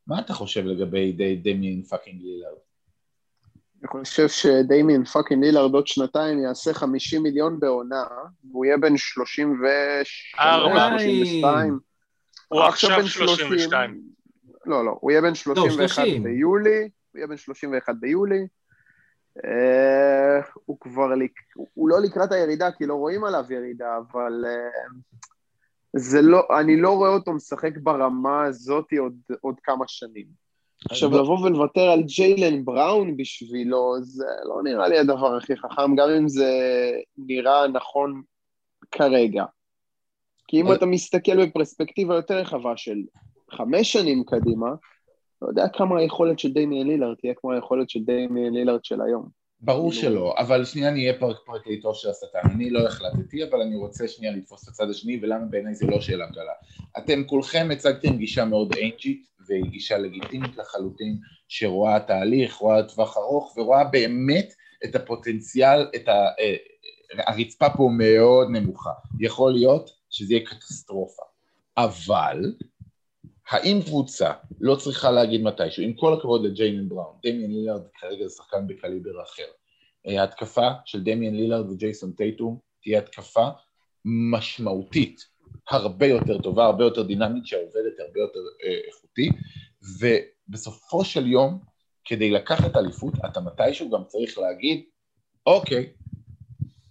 [0.08, 2.58] מה אתה חושב לגבי דמיין פאקינג לילארד?
[3.82, 8.04] אני חושב שדמיין פאקינג לילארד עוד שנתיים יעשה 50 מיליון בעונה,
[8.52, 11.80] והוא יהיה בן 32.
[12.48, 14.02] הוא עכשיו 32.
[14.66, 18.48] לא, לא, הוא יהיה בן 31 ביולי, הוא יהיה בן 31 ביולי.
[19.46, 21.10] אה, הוא כבר,
[21.74, 24.70] הוא לא לקראת הירידה, כי לא רואים עליו ירידה, אבל אה,
[25.96, 30.26] זה לא, אני לא רואה אותו משחק ברמה הזאת עוד, עוד כמה שנים.
[30.90, 36.10] עכשיו, לבוא ולוותר על ג'יילן בראון בשבילו, זה לא נראה לי הדבר הכי חכם, גם
[36.10, 36.50] אם זה
[37.18, 38.22] נראה נכון
[38.92, 39.46] כרגע.
[40.48, 42.98] כי אם אתה מסתכל בפרספקטיבה יותר רחבה של
[43.52, 44.70] חמש שנים קדימה,
[45.42, 49.43] לא יודע כמה היכולת של דמיאן לילארד תהיה כמו היכולת של דמיאן לילארד של היום.
[49.64, 52.50] ברור כאילו- שלא, אבל שנייה נהיה פרק פרקליטו של השטן.
[52.56, 56.02] אני לא החלטתי, אבל אני רוצה שנייה לתפוס את הצד השני, ולמה בעיניי זה לא
[56.02, 56.52] שאלה גדולה.
[56.98, 63.58] אתם כולכם הצגתם גישה מאוד אינג'ית, והיא גישה לגיטימית לחלוטין, שרואה תהליך, רואה טווח ארוך,
[63.58, 64.54] ורואה באמת
[64.86, 66.12] את הפוטנציאל, את ה...
[66.40, 66.56] אה,
[67.28, 68.92] הרצפה פה מאוד נמוכה.
[69.20, 71.24] יכול להיות שזה יהיה קטסטרופה.
[71.78, 72.54] אבל
[73.50, 74.32] האם קבוצה
[74.62, 79.24] לא צריכה להגיד מתישהו, עם כל הכבוד לג'יינן בראון, דמיאן לילארד כרגע זה שחקן בקליבר
[79.24, 79.44] אחר,
[80.06, 83.48] ההתקפה של דמיאן לילארד וג'ייסון טייטום תהיה התקפה
[84.06, 85.26] משמעותית,
[85.70, 89.30] הרבה יותר טובה, הרבה יותר דינמית, שעובדת הרבה יותר אה, איכותי,
[90.00, 91.60] ובסופו של יום,
[92.06, 94.84] כדי לקחת אליפות, אתה מתישהו גם צריך להגיד,
[95.46, 95.90] אוקיי,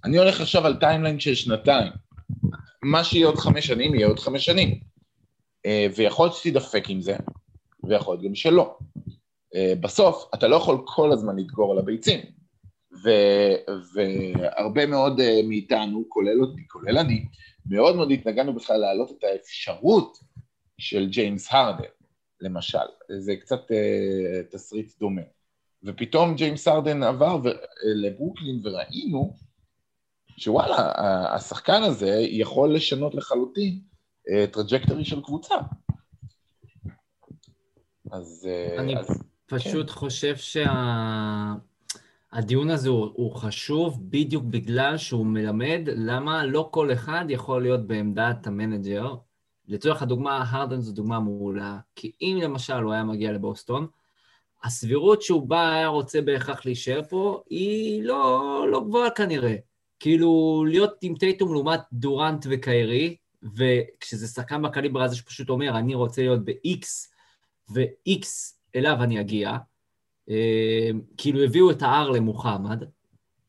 [0.05, 1.92] אני הולך עכשיו על timeline של שנתיים,
[2.82, 4.91] מה שיהיה עוד חמש שנים, יהיה עוד חמש שנים.
[5.66, 7.16] אה, ויכול להיות שתדפק עם זה,
[7.84, 8.76] ויכול להיות גם שלא.
[9.54, 12.20] אה, בסוף, אתה לא יכול כל הזמן לדגור על הביצים.
[13.04, 17.24] ו- והרבה מאוד אה, מאיתנו, כולל אותי, כולל אני,
[17.66, 20.18] מאוד מאוד התנגדנו בכלל להעלות את האפשרות
[20.78, 21.84] של ג'יימס הרדן,
[22.40, 22.78] למשל.
[23.18, 25.22] זה קצת אה, תסריט דומה.
[25.84, 27.48] ופתאום ג'יימס הרדן עבר ו-
[27.94, 29.36] לברוקלין וראינו
[30.36, 30.92] שוואלה,
[31.34, 33.80] השחקן הזה יכול לשנות לחלוטין
[34.53, 35.54] trajectory של קבוצה.
[38.12, 38.48] אז...
[38.50, 39.96] אה, אני אז, פשוט כן.
[39.96, 40.68] חושב שהדיון
[42.68, 42.74] שה...
[42.74, 48.46] הזה הוא, הוא חשוב בדיוק בגלל שהוא מלמד למה לא כל אחד יכול להיות בעמדת
[48.46, 49.14] המנג'ר.
[49.68, 53.86] לצורך הדוגמה, הרדן זו דוגמה מעולה, כי אם למשל הוא היה מגיע לבוסטון,
[54.64, 59.54] הסבירות שהוא בא היה רוצה בהכרח להישאר פה היא לא, לא גבוהה כנראה.
[60.00, 63.16] כאילו, להיות עם טייטום לעומת דורנט וקיירי,
[63.57, 66.86] וכשזה שחקן בקליבר הזה שפשוט אומר, אני רוצה להיות ב-X,
[67.74, 68.26] ו-X
[68.76, 69.57] אליו אני אגיע,
[70.30, 72.84] אה, כאילו הביאו את ה-R למוחמד,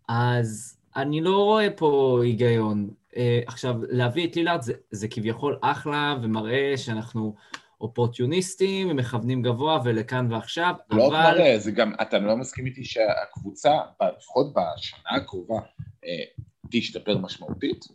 [0.10, 2.90] אז אני לא רואה פה היגיון.
[3.16, 7.36] אה, עכשיו, להביא את לילארד זה, זה כביכול אחלה ומראה שאנחנו
[7.82, 10.98] אופורטיוניסטים ומכוונים גבוה ולכאן ועכשיו, אבל...
[10.98, 13.72] לא רק מראה, זה גם, אתה לא מסכים איתי שהקבוצה,
[14.18, 15.60] לפחות בשנה הקרובה,
[16.06, 16.24] אה,
[16.72, 17.86] תשתפר משמעותית?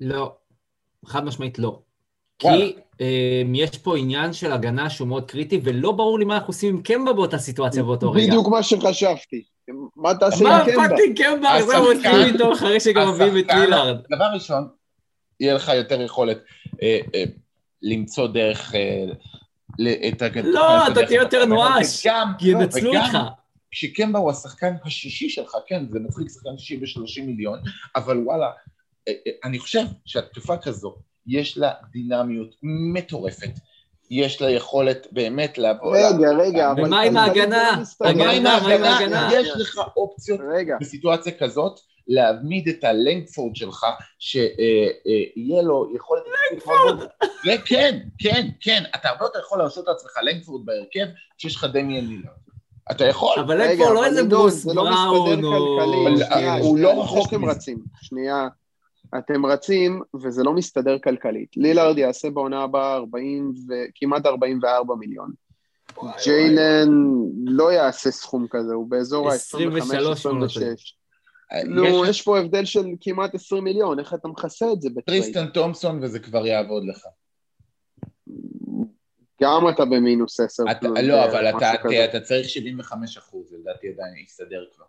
[0.00, 0.36] לא.
[1.06, 1.78] חד משמעית לא.
[2.38, 6.48] כי אה, יש פה עניין של הגנה שהוא מאוד קריטי, ולא ברור לי מה אנחנו
[6.48, 8.26] עושים עם קמבה באותה סיטואציה באותו רגע.
[8.26, 9.44] בדיוק מה שחשבתי.
[9.96, 10.76] מה תעשה עם קמבה?
[10.76, 11.62] מה fucking קמבה?
[11.62, 13.96] זה מתחיל איתו אחרי שגם מביאים את לילארד.
[14.10, 14.68] דבר ראשון,
[15.40, 16.38] יהיה לך יותר יכולת
[16.82, 17.24] אה, אה,
[17.82, 18.74] למצוא דרך
[20.08, 20.48] את הגנה.
[20.48, 22.06] לא, אתה תהיה יותר נואש,
[22.38, 23.18] כי ינצלו אותך.
[23.70, 27.58] כשקמבה הוא השחקן השישי שלך, כן, זה מצחיק שחקן שישי ב-30 מיליון,
[27.96, 28.50] אבל וואלה,
[29.44, 30.94] אני חושב שהתקופה כזו,
[31.26, 33.50] יש לה דינמיות מטורפת.
[34.10, 35.96] יש לה יכולת באמת לעבוד...
[35.96, 36.84] רגע, רגע, אבל...
[36.84, 37.82] ומה עם ההגנה?
[38.00, 39.28] ומה עם ההגנה?
[39.32, 40.40] יש לך אופציות
[40.80, 43.86] בסיטואציה כזאת להעמיד את הלנקפורד שלך,
[44.18, 46.22] שיהיה לו יכולת...
[46.52, 47.08] לנקפורד!
[47.64, 48.82] כן, כן, כן.
[48.94, 51.06] אתה הרבה יותר יכול להרשות לעצמך לנגפורד בהרכב
[51.38, 52.34] כשיש לך דמיאן לילארד.
[52.90, 53.40] אתה יכול.
[53.40, 55.80] אבל לנגפורד לא איזה ברוס בראון או...
[56.60, 57.84] הוא לא רחוק רצים.
[58.02, 58.48] שנייה.
[59.18, 61.56] אתם רצים, וזה לא מסתדר כלכלית.
[61.56, 63.72] לילארד יעשה בעונה הבאה 40 ו...
[63.94, 65.30] כמעט 44 מיליון.
[66.24, 66.88] ג'יילן
[67.46, 71.64] לא יעשה סכום כזה, הוא באזור ה-25-26.
[71.66, 75.22] נו, יש פה הבדל של כמעט 20 מיליון, איך אתה מכסה את זה בטרייד?
[75.22, 77.06] טריסטן תומסון וזה כבר יעבוד לך.
[79.42, 80.62] גם אתה במינוס 10.
[81.02, 81.46] לא, אבל
[82.04, 84.84] אתה צריך 75 אחוז, לדעתי עדיין יסתדר כבר.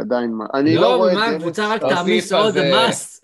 [0.00, 1.20] עדיין, אני לא, לא רואה את זה.
[1.20, 3.20] לא, מה, הקבוצה רק תעמיס עוד מס.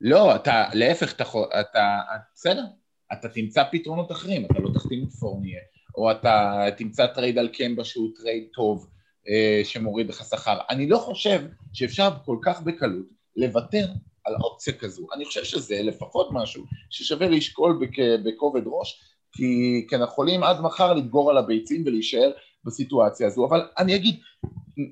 [0.00, 1.24] לא, אתה, להפך, אתה,
[1.60, 1.98] אתה,
[2.34, 2.64] בסדר,
[3.12, 5.60] אתה תמצא פתרונות אחרים, אתה לא תחתים את פורניה,
[5.96, 8.88] או אתה תמצא טרייד על קמבה שהוא טרייד טוב,
[9.28, 10.58] אה, שמוריד לך שכר.
[10.70, 11.40] אני לא חושב
[11.72, 13.06] שאפשר כל כך בקלות
[13.36, 13.86] לוותר
[14.24, 15.06] על אופציה כזו.
[15.14, 17.80] אני חושב שזה לפחות משהו ששווה לשקול
[18.24, 19.02] בכובד ראש,
[19.32, 22.30] כי, כי אנחנו יכולים עד מחר לדגור על הביצים ולהישאר
[22.66, 24.20] בסיטואציה הזו, אבל אני אגיד,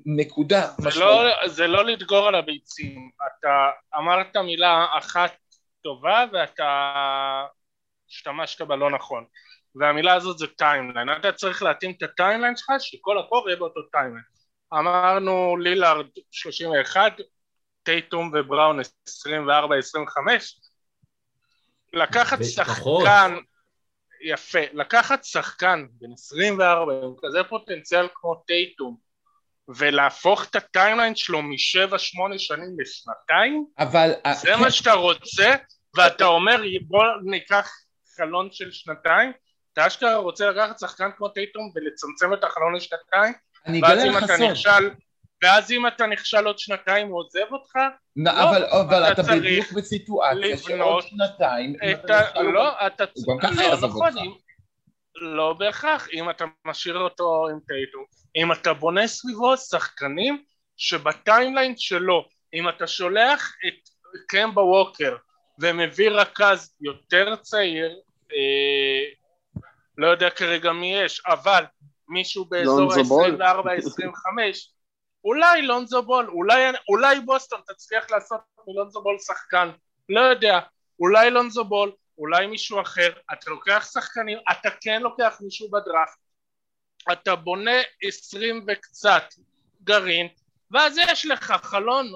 [0.05, 0.67] נקודה.
[0.77, 5.31] זה לא, זה לא לדגור על הביצים, אתה אמרת מילה אחת
[5.81, 6.91] טובה ואתה
[8.09, 9.25] השתמשת בה לא נכון.
[9.75, 13.59] והמילה הזאת זה timeline אתה צריך להתאים את ה timeline שלך שכל ה core יהיה
[13.59, 14.25] באותו timeline
[14.73, 17.13] אמרנו לילארד 31
[17.83, 18.81] טייטום ובראון 24-25
[21.93, 23.35] לקחת שחקן
[24.25, 28.97] יפה, לקחת שחקן בן 24 עם כזה פוטנציאל כמו טייטום
[29.67, 34.11] ולהפוך את הטיימליין שלו משבע שמונה שנים לשנתיים אבל
[34.41, 35.53] זה מה שאתה רוצה
[35.95, 37.71] ואתה אומר בוא ניקח
[38.17, 39.31] חלון של שנתיים
[39.73, 43.33] אתה אשכרה רוצה לקחת שחקן כמו טייטום ולצמצם את החלון לשנתיים
[43.81, 44.89] ואז אם אתה נכשל
[45.43, 47.75] ואז אם אתה נכשל עוד שנתיים הוא עוזב אותך?
[48.15, 52.41] לא, אבל, אבל אתה, אתה בדיוק בסיטואציה שעוד שנתיים, את ה...
[52.41, 53.03] לא, אתה...
[53.13, 54.45] הוא גם ככה לא יעזוב נכון, אותך.
[55.15, 57.99] לא בהכרח, אם אתה משאיר אותו עם טייטו,
[58.35, 60.43] אם אתה בונה סביבו שחקנים
[60.77, 63.89] שבטיימליין שלו, אם אתה שולח את
[64.27, 65.15] קמבה ווקר
[65.59, 67.99] ומביא רכז יותר צעיר,
[68.31, 69.03] אה,
[69.97, 71.63] לא יודע כרגע מי יש, אבל
[72.09, 74.27] מישהו באזור ה-24-25
[75.25, 79.69] אולי לונזו בול, אולי, אולי בוסטון תצליח לעשות מלונזו בול שחקן,
[80.09, 80.59] לא יודע,
[80.99, 86.19] אולי לונזו בול, אולי מישהו אחר, אתה לוקח שחקנים, אתה כן לוקח מישהו בדראפט,
[87.11, 89.23] אתה בונה עשרים וקצת
[89.83, 90.27] גרעין,
[90.71, 92.07] ואז יש לך חלון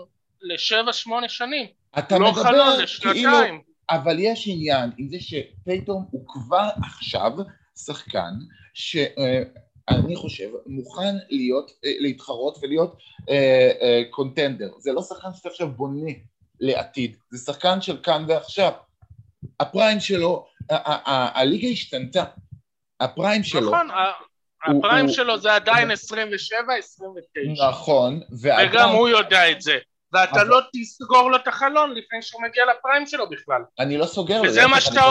[0.41, 1.67] לשבע שמונה שנים,
[1.99, 3.13] אתה לא חלון לשנתיים.
[3.13, 7.31] כאילו, אבל יש עניין עם זה שפייטום הוא כבר עכשיו
[7.85, 8.33] שחקן
[8.73, 8.97] ש...
[9.89, 12.97] אני חושב, מוכן להיות, אה, להתחרות ולהיות
[14.09, 14.65] קונטנדר.
[14.65, 16.11] אה, אה, זה לא שחקן שאתה עכשיו בונה
[16.59, 18.71] לעתיד, זה שחקן של כאן ועכשיו.
[19.59, 22.23] הפריים שלו, הליגה השתנתה.
[22.99, 23.61] הפריים שלו...
[23.61, 23.87] נכון,
[24.65, 27.69] הפריים שלו זה עדיין 27, 29.
[27.69, 29.77] נכון, וגם הוא יודע את זה.
[30.13, 33.61] ואתה לא תסגור לו את החלון לפני שהוא מגיע ל prime שלו בכלל.
[33.79, 35.01] אני לא סוגר לו, וזה מה שאתה,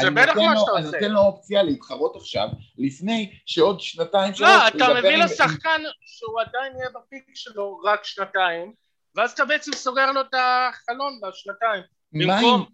[0.00, 0.78] זה בטח מה שאתה עושה.
[0.78, 6.40] אני נותן לו אופציה להתחרות עכשיו, לפני שעוד שנתיים לא, אתה מביא לו שחקן שהוא
[6.40, 8.72] עדיין יהיה ב peak שלו רק שנתיים,
[9.14, 11.82] ואז אתה בעצם סוגר לו את החלון בשנתיים.
[12.12, 12.66] במקום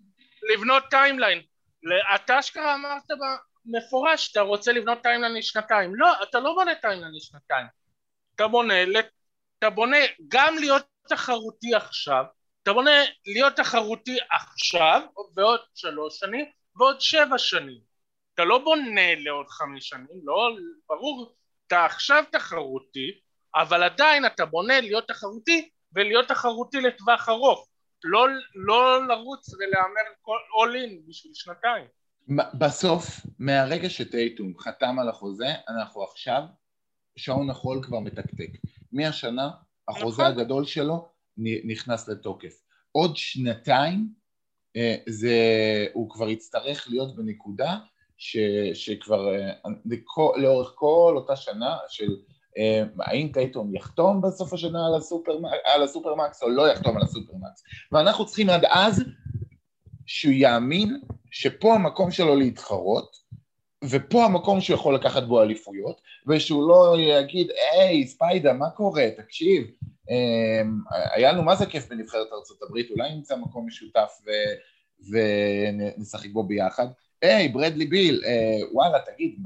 [0.53, 1.41] לבנות timeline.
[2.15, 3.03] אתה אשכרה אמרת
[3.67, 5.95] במפורש שאתה רוצה לבנות timeline לשנתיים.
[5.95, 7.67] לא, אתה לא בונה timeline לשנתיים.
[8.35, 8.75] אתה בונה,
[9.59, 9.97] אתה בונה
[10.29, 12.25] גם להיות תחרותי עכשיו,
[12.63, 12.91] אתה בונה
[13.27, 15.01] להיות תחרותי עכשיו
[15.37, 16.47] ועוד שלוש שנים
[16.77, 17.81] ועוד שבע שנים.
[18.35, 20.57] אתה לא בונה לעוד חמש שנים, לא,
[20.89, 21.35] ברור,
[21.67, 23.21] אתה עכשיו תחרותי,
[23.55, 27.69] אבל עדיין אתה בונה להיות תחרותי ולהיות תחרותי לטווח ארוך.
[28.05, 31.85] לא, לא לרוץ ולהמר all in בשביל שנתיים.
[32.59, 33.07] בסוף,
[33.39, 36.43] מהרגע שטייטום חתם על החוזה, אנחנו עכשיו,
[37.17, 38.51] שעון החול כבר מתקתק.
[38.93, 39.51] מהשנה
[39.91, 40.25] החוזה נכון.
[40.39, 41.09] הגדול שלו
[41.65, 42.61] נכנס לתוקף.
[42.93, 44.09] עוד שנתיים
[44.77, 45.37] אה, זה,
[45.93, 47.77] הוא כבר יצטרך להיות בנקודה
[48.17, 48.37] ש,
[48.75, 49.53] שכבר אה,
[50.37, 52.17] לאורך כל אותה שנה של
[52.59, 55.33] אה, האם טייטום יחתום בסוף השנה על, הסופר,
[55.65, 57.63] על הסופרמקס או לא יחתום על הסופרמקס
[57.93, 59.05] ואנחנו צריכים עד אז
[60.07, 63.17] שהוא יאמין שפה המקום שלו להתחרות
[63.85, 69.07] ופה המקום שהוא יכול לקחת בו אליפויות, ושהוא לא יגיד, היי, ספיידה, מה קורה?
[69.17, 69.71] תקשיב,
[70.11, 70.81] אמ,
[71.13, 74.31] היה לנו מה זה כיף בנבחרת ארה"ב, אולי נמצא מקום משותף ו...
[75.11, 76.87] ונשחק בו ביחד.
[77.23, 79.39] היי, ברדלי ביל, אה, וואלה, תגיד,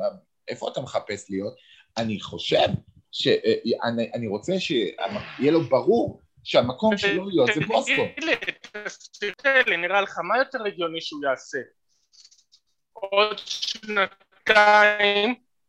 [0.49, 1.55] איפה אתה מחפש להיות?
[1.97, 2.67] אני חושב
[3.13, 8.03] שאני אה, רוצה שיהיה לו ברור שהמקום שלו להיות זה בוסקו.
[9.39, 11.59] תראה לי, נראה לך, מה יותר הגיוני שהוא יעשה?
[12.93, 14.24] עוד שנתיים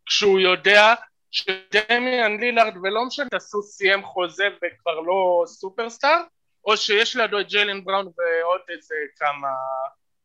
[0.06, 0.94] כשהוא יודע
[1.32, 6.22] שדמיאן לילארד ולא משנה תעשו סיים חוזה וכבר לא סופרסטאר
[6.66, 9.48] או שיש לידו את ג'יילן בראון ועוד איזה כמה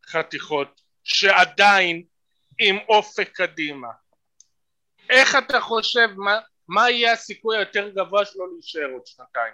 [0.06, 2.02] חתיכות שעדיין
[2.60, 3.88] עם אופק קדימה
[5.10, 6.38] איך אתה חושב מה,
[6.68, 9.52] מה יהיה הסיכוי היותר גבוה שלו להישאר עוד שנתיים?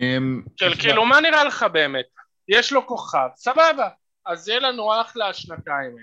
[0.00, 2.06] אמ, של כאילו מה נראה לך באמת?
[2.48, 3.88] יש לו כוכב, סבבה
[4.26, 5.96] אז יהיה לנו אחלה שנתיים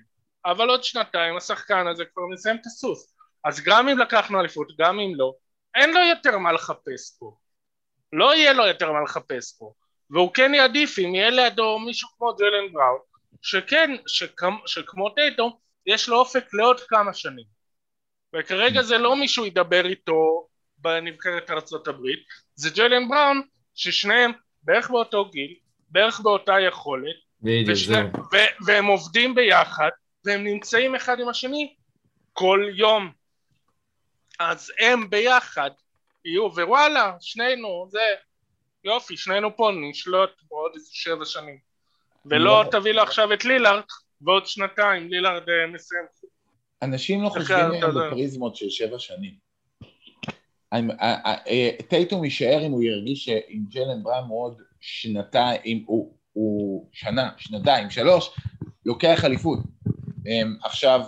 [0.45, 3.15] אבל עוד שנתיים השחקן הזה כבר מסיים את הסוס.
[3.45, 5.33] אז גם אם לקחנו אליפות, גם אם לא,
[5.75, 7.35] אין לו יותר מה לחפש פה.
[8.13, 9.73] לא יהיה לו יותר מה לחפש פה.
[10.09, 12.99] והוא כן יעדיף אם יהיה לידו מישהו כמו ג'לן בראון
[13.41, 17.45] שכן, שכמו, שכמו טייטו יש לו אופק לעוד כמה שנים.
[18.35, 22.19] וכרגע זה לא מישהו ידבר איתו בנבחרת ארצות הברית
[22.55, 23.41] זה ג'לן בראון
[23.75, 24.31] ששניהם
[24.63, 25.55] בערך באותו גיל
[25.89, 27.15] בערך באותה יכולת
[27.67, 27.97] ושני,
[28.33, 29.89] ו- והם עובדים ביחד
[30.25, 31.73] והם נמצאים אחד עם השני
[32.33, 33.11] כל יום
[34.39, 35.71] אז הם ביחד
[36.25, 37.99] יהיו ווואלה שנינו זה
[38.83, 41.57] יופי שנינו פה נשלוט בעוד איזה שבע שנים
[42.25, 42.69] ולא לא.
[42.71, 43.83] תביא לו עכשיו את לילארד
[44.21, 46.05] ועוד שנתיים לילארד אה, מסיים.
[46.81, 49.33] אנשים לא חושבים בפריזמות של שבע שנים.
[51.89, 58.35] טייטום יישאר אם הוא ירגיש שעם ג'לן בראם עוד שנתיים, הוא, הוא שנה, שנתיים, שלוש,
[58.85, 59.59] לוקח אליפות.
[60.27, 61.01] אמ, עכשיו,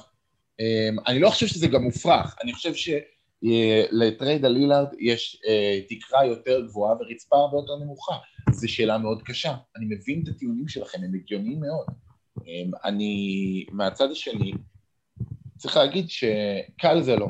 [0.59, 6.25] אמ, אני לא חושב שזה גם מופרך, אני חושב שלטרייד על לילארד יש אה, תקרה
[6.25, 8.15] יותר גבוהה ורצפה הרבה יותר נמוכה.
[8.51, 9.55] זו שאלה מאוד קשה.
[9.75, 11.85] אני מבין את הטיעונים שלכם, הם הגיוניים מאוד.
[12.47, 14.51] אמ, אני, מהצד השני,
[15.57, 17.27] צריך להגיד שקל זה לא,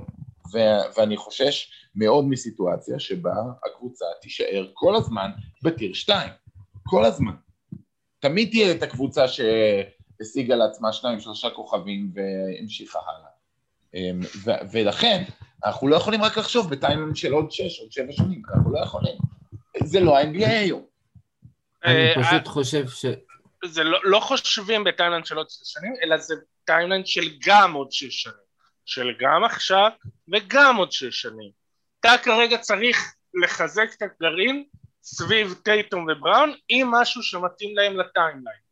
[0.54, 5.32] ו- ואני חושש מאוד מסיטואציה שבה הקבוצה תישאר כל הזמן
[5.64, 6.30] בטיר 2,
[6.84, 7.34] כל הזמן.
[8.20, 9.28] תמיד תהיה את הקבוצה
[10.18, 13.30] שהשיגה לעצמה שניים שלושה כוכבים והמשיכה הלאה.
[13.94, 15.24] אמ, ו- ולכן
[15.66, 19.18] אנחנו לא יכולים רק לחשוב בטיימלנד של עוד שש, עוד שבע שנים, אנחנו לא יכולים.
[19.84, 20.86] זה לא ה-NBA היום.
[21.86, 23.06] אני אה, פשוט חושב ש...
[23.66, 27.74] זה לא, לא חושבים ב timeline של עוד שש שנים, אלא זה timeline של גם
[27.74, 28.44] עוד שש שנים.
[28.86, 29.90] של גם עכשיו
[30.34, 31.52] וגם עוד שש שנים.
[32.00, 34.66] אתה כרגע צריך לחזק את הגרעין
[35.04, 38.64] סביב טייטום ובראון עם משהו שמתאים להם ל timeline.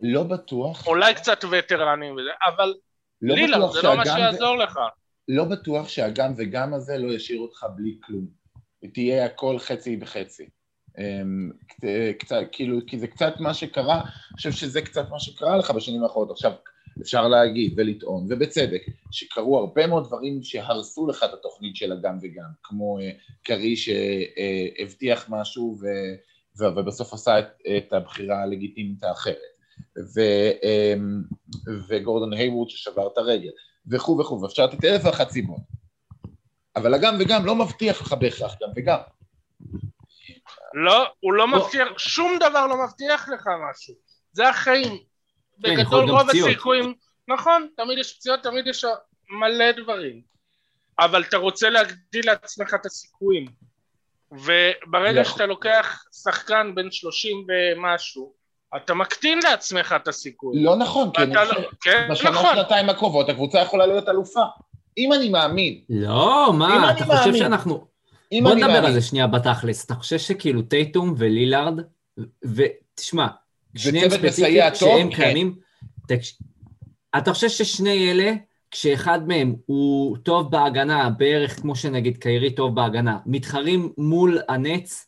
[0.00, 0.86] לא בטוח.
[0.86, 2.74] אולי קצת וטרנים וזה, אבל
[3.22, 4.62] לא לילארד, זה לא מה שיעזור ו...
[4.62, 4.78] לך.
[5.28, 8.26] לא בטוח שהגם וגם הזה לא ישאיר אותך בלי כלום.
[8.92, 10.48] תהיה הכל חצי בחצי.
[10.98, 11.50] אמ,
[12.18, 16.02] קצת, כאילו, כי זה קצת מה שקרה, אני חושב שזה קצת מה שקרה לך בשנים
[16.02, 16.30] האחרונות.
[16.30, 16.52] עכשיו,
[17.02, 22.48] אפשר להגיד ולטעון, ובצדק, שקרו הרבה מאוד דברים שהרסו לך את התוכנית של הגם וגם,
[22.62, 23.10] כמו אה,
[23.42, 25.86] קרי שהבטיח משהו ו,
[26.58, 29.55] ובסוף עשה את, את הבחירה הלגיטימית האחרת,
[30.14, 30.20] ו,
[30.62, 31.22] אמ,
[31.88, 33.50] וגורדון הייוורד ששבר את הרגל,
[33.90, 35.60] וכו' וכו', ואפשר לתת אלף ואחת סיבות.
[36.76, 38.98] אבל הגם וגם לא מבטיח לך בהכרח גם וגם.
[40.74, 43.94] לא, הוא לא מבטיח, שום דבר לא מבטיח לך משהו.
[44.32, 44.98] זה החיים.
[45.62, 46.94] כן, בגדול רוב הסיכויים,
[47.28, 48.84] נכון, תמיד יש פציעות, תמיד יש
[49.40, 50.22] מלא דברים,
[50.98, 53.46] אבל אתה רוצה להגדיל לעצמך את הסיכויים,
[54.32, 55.32] וברגע נכון.
[55.32, 58.34] שאתה לוקח שחקן בן שלושים ומשהו,
[58.76, 60.62] אתה מקטין לעצמך את הסיכוי.
[60.62, 62.56] לא נכון, כי אני חושב, כן, בשנה נכון.
[62.56, 64.42] שנתיים הקרובות הקבוצה יכולה להיות אלופה.
[64.98, 65.80] אם אני מאמין.
[65.90, 67.38] לא, מה, אתה חושב מאמין.
[67.38, 67.86] שאנחנו...
[68.42, 68.84] בוא נדבר מאמין.
[68.84, 69.84] על זה שנייה בתכלס.
[69.84, 71.80] אתה חושב שכאילו טייטום ולילארד,
[72.44, 73.26] ותשמע,
[73.76, 75.16] שניהם ספציפית שהם כן.
[75.16, 75.54] קיימים.
[76.08, 76.38] תקש...
[77.18, 78.32] אתה חושב ששני אלה,
[78.70, 85.06] כשאחד מהם הוא טוב בהגנה, בערך כמו שנגיד קיירי טוב בהגנה, מתחרים מול הנץ?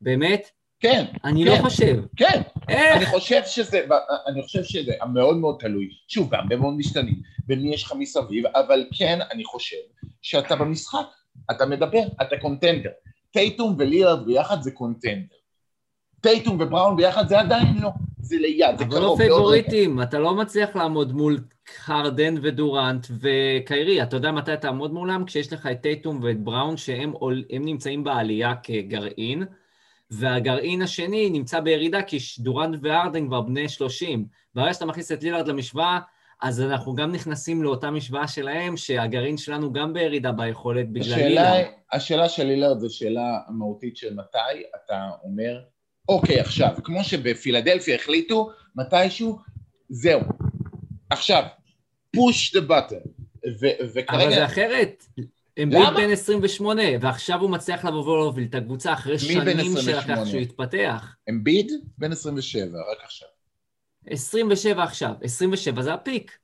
[0.00, 0.50] באמת?
[0.84, 1.04] כן.
[1.24, 2.00] אני לא כן, לא חושב.
[2.16, 2.42] כן.
[2.68, 2.96] איך?
[2.96, 3.80] אני חושב שזה,
[4.26, 5.88] אני חושב שזה מאוד מאוד תלוי.
[6.08, 7.14] שוב, גם במאוד משתנים,
[7.46, 9.76] במי יש לך מסביב, אבל כן, אני חושב
[10.22, 11.06] שאתה במשחק,
[11.50, 12.90] אתה מדבר, אתה contender.
[13.30, 15.36] טייטום ולילארד ביחד זה contender.
[16.20, 18.96] טייטום ובראון ביחד זה עדיין לא, זה ליד, זה קרוב.
[18.96, 21.38] אבל לא פייבוריטים, אתה לא מצליח לעמוד מול
[21.76, 25.24] חרדן ודורנט וקיירי, אתה יודע מתי תעמוד מולם?
[25.24, 27.12] כשיש לך את טייטום ואת בראון שהם
[27.50, 29.44] נמצאים בעלייה כגרעין,
[30.10, 34.26] והגרעין השני נמצא בירידה כי דורנט וארדן כבר בני 30.
[34.54, 35.98] ברגע שאתה מכניס את לילארד למשוואה,
[36.42, 41.64] אז אנחנו גם נכנסים לאותה משוואה שלהם, שהגרעין שלנו גם בירידה ביכולת בגלל לילארד.
[41.92, 45.60] השאלה של לילארד זו שאלה מהותית של מתי אתה אומר
[46.08, 49.38] אוקיי, עכשיו, כמו שבפילדלפיה החליטו, מתישהו,
[49.88, 50.20] זהו.
[51.10, 51.42] עכשיו,
[52.16, 53.08] push the button.
[53.94, 54.24] וכרגע...
[54.24, 55.04] אבל זה אחרת.
[55.62, 61.16] אמביד בן 28, ועכשיו הוא מצליח לבוא ולהוביל את הקבוצה אחרי שנים שלקח שהוא יתפתח.
[61.30, 63.28] אמביד בן 27, רק עכשיו.
[64.06, 66.38] 27 עכשיו, 27 זה הפיק.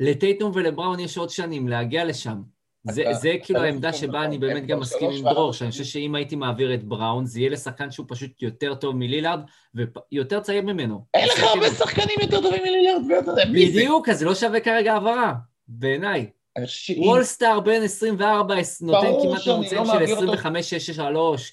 [0.00, 2.42] לטייטום ולבראון יש עוד שנים להגיע לשם.
[2.90, 6.14] זה, אתה, זה כאילו העמדה שבה אני באמת גם מסכים עם דרור, שאני חושב שאם
[6.14, 9.40] הייתי מעביר את בראון, זה יהיה לשחקן שהוא פשוט יותר טוב מלילארד,
[9.74, 11.04] ויותר צעיר ממנו.
[11.14, 13.44] אין לך הרבה שחקנים יותר טובים מלילארד, ואתה יודע.
[13.44, 15.34] בדיוק, אז זה לא שווה כרגע העברה,
[15.68, 16.30] בעיניי.
[16.96, 21.00] all-star בן 24 נותן כמעט ממוצעים לא של 25-6-3,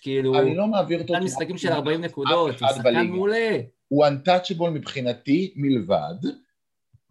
[0.02, 0.40] כאילו...
[0.40, 1.14] אני לא מעביר אותו...
[1.14, 3.58] נתן משחקים של 40 נקודות, הוא שחקן מעולה.
[3.88, 6.16] הוא untouchable מבחינתי מלבד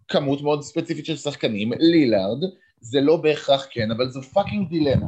[0.09, 2.43] כמות מאוד ספציפית של שחקנים, לילארד,
[2.80, 5.07] זה לא בהכרח כן, אבל זו fucking דילמה.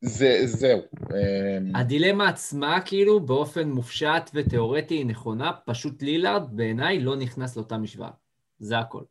[0.00, 0.80] זה, זהו.
[1.10, 7.78] אמ, הדילמה עצמה, כאילו, באופן מופשט ותיאורטי היא נכונה, פשוט לילארד בעיניי לא נכנס לאותה
[7.78, 8.10] משוואה.
[8.58, 9.02] זה הכל.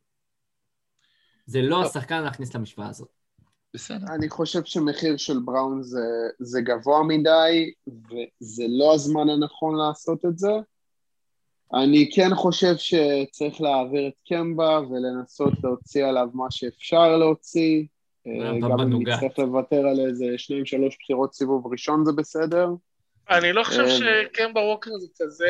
[1.47, 3.07] זה לא השחקן להכניס למשוואה הזאת.
[3.73, 4.05] בסדר.
[4.15, 5.99] אני חושב שמחיר של בראון זה,
[6.39, 10.51] זה גבוה מדי, וזה לא הזמן הנכון לעשות את זה.
[11.73, 17.85] אני כן חושב שצריך להעביר את קמבה ולנסות להוציא עליו מה שאפשר להוציא.
[18.27, 22.67] אה, גם אם נצטרך לוותר על איזה שניים שלוש בחירות סיבוב ראשון זה בסדר.
[23.29, 25.49] אני לא חושב אה, שקמבה ווקר זה כזה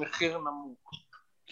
[0.00, 1.01] מחיר נמוך.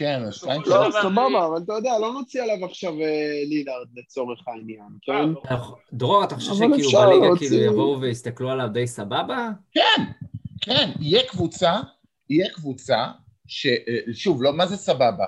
[0.00, 0.94] כן, שתיים לא, שלוש.
[1.02, 5.54] סבבה, אבל אתה יודע, לא נוציא עליו עכשיו אה, לילארד לצורך העניין, כן?
[5.92, 9.50] דרור, אתה חושב שכאילו בליגה כאילו יבואו ויסתכלו עליו די סבבה?
[9.72, 10.02] כן,
[10.60, 11.80] כן, יהיה קבוצה,
[12.30, 13.06] יהיה קבוצה,
[13.46, 15.24] ששוב, לא, מה זה סבבה?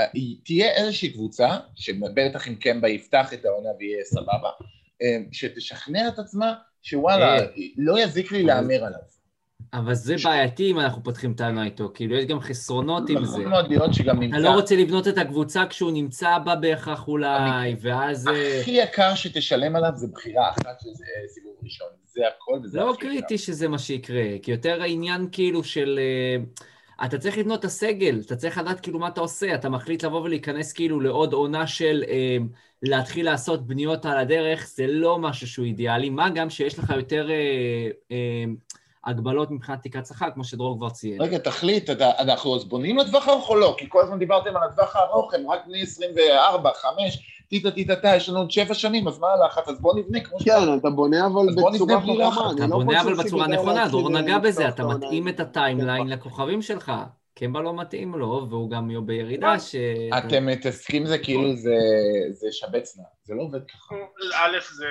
[0.00, 0.06] אה,
[0.44, 4.50] תהיה איזושהי קבוצה, שבטח אם קמבה יפתח את העונה ויהיה סבבה,
[5.02, 7.46] אה, שתשכנע את עצמה שוואלה, אה.
[7.76, 9.17] לא יזיק לי להמר עליו.
[9.72, 13.40] אבל זה בעייתי אם אנחנו פותחים העונה איתו, כאילו יש גם חסרונות עם זה.
[13.40, 14.36] יכול מאוד להיות שגם נמצא...
[14.36, 18.28] אתה לא רוצה לבנות את הקבוצה כשהוא נמצא בה בהכרח אולי, ואז...
[18.28, 21.88] אה, הכי יקר שתשלם עליו זה בחירה אחת שזה סיבוב ראשון.
[22.06, 23.08] זה הכל וזה לא הכי יקר.
[23.08, 25.98] קריטי שזה מה שיקרה, כי יותר העניין כאילו של...
[25.98, 26.44] אה,
[27.04, 30.20] אתה צריך לבנות את הסגל, אתה צריך לדעת כאילו מה אתה עושה, אתה מחליט לבוא
[30.20, 32.36] ולהיכנס כאילו לעוד עונה של אה,
[32.82, 37.30] להתחיל לעשות בניות על הדרך, זה לא משהו שהוא אידיאלי, מה גם שיש לך יותר
[37.30, 38.44] אה, אה,
[39.08, 41.22] הגבלות מבחינת תקרת שכר, כמו שדרור כבר ציין.
[41.22, 43.74] רגע, תחליט, אתה, אנחנו אז בונים לטווח הארוך או לא?
[43.78, 48.16] כי כל הזמן דיברתם על הטווח הארוך, הם רק בני 24, 5, טיטה טיטה טה,
[48.16, 49.68] יש לנו עוד 7 שנים, אז מה הלחץ?
[49.68, 50.44] אז בוא נבנה כמו ש...
[50.44, 52.14] כן, אתה בונה אבל בצורה חכמה.
[52.14, 52.40] לחץ.
[52.40, 56.08] אני אתה לא בונה אבל בצורה נכונה, דרור נגע בזה, אתה מתאים את הטיימליין כן.
[56.08, 56.92] לכוכבים שלך.
[57.38, 59.74] קמבה לא מתאים לו, והוא גם יהיה בירידה ש...
[60.18, 61.74] אתם מתעסקים זה כאילו זה,
[62.96, 63.94] נא, זה לא עובד ככה.
[64.34, 64.86] א', זה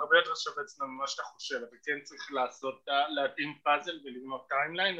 [0.00, 2.84] הרבה יותר, תשבץ ממה שאתה חושב, אתה כן צריך לעשות,
[3.14, 4.98] להתאים פאזל ולבנות timeline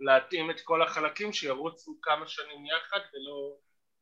[0.00, 3.56] ולהתאים את כל החלקים שירוצו כמה שנים יחד ולא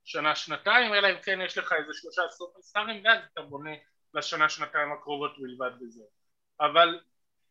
[0.05, 3.75] שנה שנתיים, אלא אם כן יש לך איזה שלושה סופרסטארים ואז אתה בונה
[4.15, 6.09] לשנה שנתיים הקרובות בלבד וזהו.
[6.61, 7.01] אבל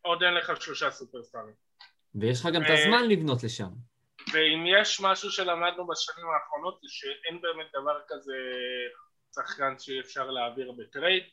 [0.02, 1.69] עוד אין לך שלושה סופרסטארים.
[2.16, 3.70] ויש לך גם את אה, הזמן לבנות לשם.
[4.34, 8.36] ואם יש משהו שלמדנו בשנים האחרונות זה שאין באמת דבר כזה
[9.36, 11.24] שחקן שאי אפשר להעביר בטרייד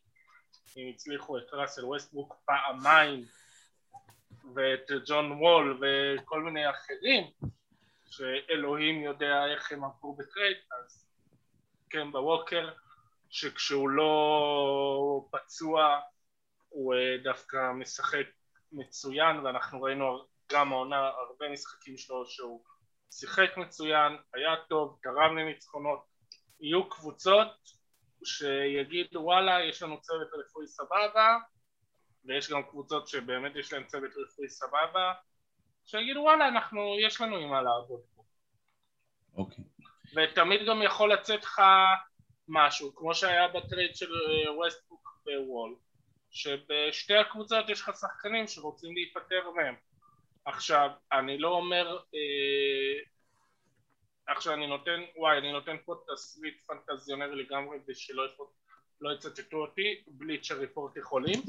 [0.76, 3.24] אם הצליחו את ראסל ווסטבוק פעמיים
[4.54, 7.30] ואת ג'ון וול וכל מיני אחרים
[8.10, 11.06] שאלוהים יודע איך הם עברו בטרייד אז
[11.88, 12.70] קמבה ווקר
[13.30, 16.00] שכשהוא לא פצוע
[16.68, 18.26] הוא אה, דווקא משחק
[18.72, 22.64] מצוין ואנחנו ראינו גם העונה הרבה משחקים שלו שהוא
[23.10, 26.04] שיחק מצוין, היה טוב, תרם לניצחונות,
[26.60, 27.52] יהיו קבוצות
[28.24, 31.36] שיגידו וואלה יש לנו צוות רפואי סבבה
[32.24, 35.12] ויש גם קבוצות שבאמת יש להן צוות רפואי סבבה
[35.84, 38.22] שיגידו וואלה אנחנו, יש לנו עם מה לעבוד פה
[39.34, 39.64] אוקיי.
[40.16, 41.62] ותמיד גם יכול לצאת לך
[42.48, 45.76] משהו כמו שהיה בטרייד של אה, ווסטבוק ווול
[46.30, 49.74] שבשתי הקבוצות יש לך שחקנים שרוצים להיפטר מהם
[50.46, 52.98] עכשיו אני לא אומר אה,
[54.34, 58.66] עכשיו אני נותן וואי אני נותן פה תסריט פנטזיונר לגמרי ושלא יפות-
[59.00, 61.40] לא יצטטו אותי ב Bleacher Report יכולים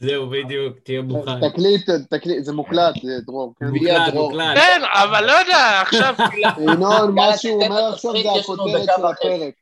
[0.00, 1.48] זהו, בדיוק, תהיה מוכן.
[1.50, 3.66] תקליט, תקליט, זה מוקלט, זה דרור, כן?
[3.66, 4.14] מוקלט.
[4.14, 4.56] מוקלט.
[4.56, 6.14] כן אבל לא יודע עכשיו
[6.72, 9.06] ינון, מה שהוא אומר עכשיו זה הכותרת של.
[9.06, 9.54] הפרק.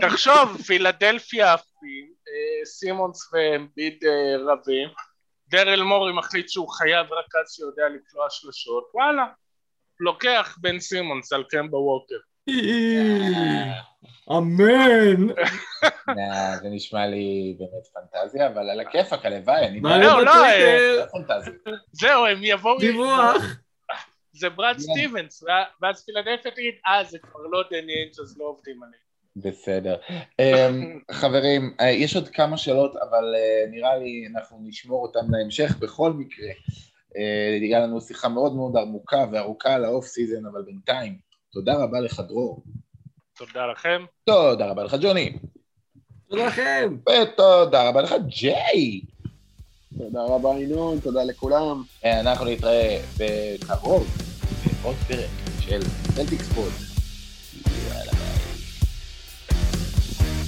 [0.00, 4.88] תחשוב פילדלפיה עפים אה, סימונס ואמביד אה, רבים
[5.48, 9.26] דרל מורי מחליט שהוא חייב רכז שיודע לקלוע שלושות וואלה
[10.00, 12.16] לוקח בן סימונס על קמבה ווקר
[14.30, 15.26] אמן.
[16.16, 19.80] נה, זה נשמע לי באמת פנטזיה, אבל על הכיפאק, הלוואי, אני...
[19.80, 20.32] לא, לא?
[20.96, 21.52] זה פנטזיה.
[21.92, 23.36] זהו הם יבואו דיווח.
[24.32, 24.80] זה ברד כן.
[24.80, 25.44] סטיבנס
[25.82, 29.05] ואז פילדלפיה תגיד אה זה כבר לא דני אינג' אז לא עובדים עליהם
[29.36, 29.96] בסדר.
[30.38, 35.76] אמ, חברים, אה, יש עוד כמה שאלות, אבל אה, נראה לי אנחנו נשמור אותן להמשך
[35.78, 36.48] בכל מקרה.
[37.16, 41.18] אה, היה לנו שיחה מאוד מאוד עמוקה וארוכה על ה off season, אבל בינתיים,
[41.52, 42.62] תודה רבה לך דרור.
[43.36, 45.38] תודה לכם תודה רבה לך ג'וני.
[46.28, 46.96] תודה לכם.
[47.02, 49.00] ותודה רבה לך ג'יי.
[49.98, 51.82] תודה רבה ינון, תודה לכולם.
[52.04, 54.06] אנחנו נתראה בקרוב
[54.82, 55.30] בעוד פרק
[55.60, 55.80] של
[56.14, 56.85] Celtics Pod.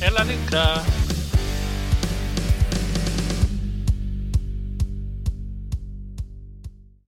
[0.01, 1.08] é laricar.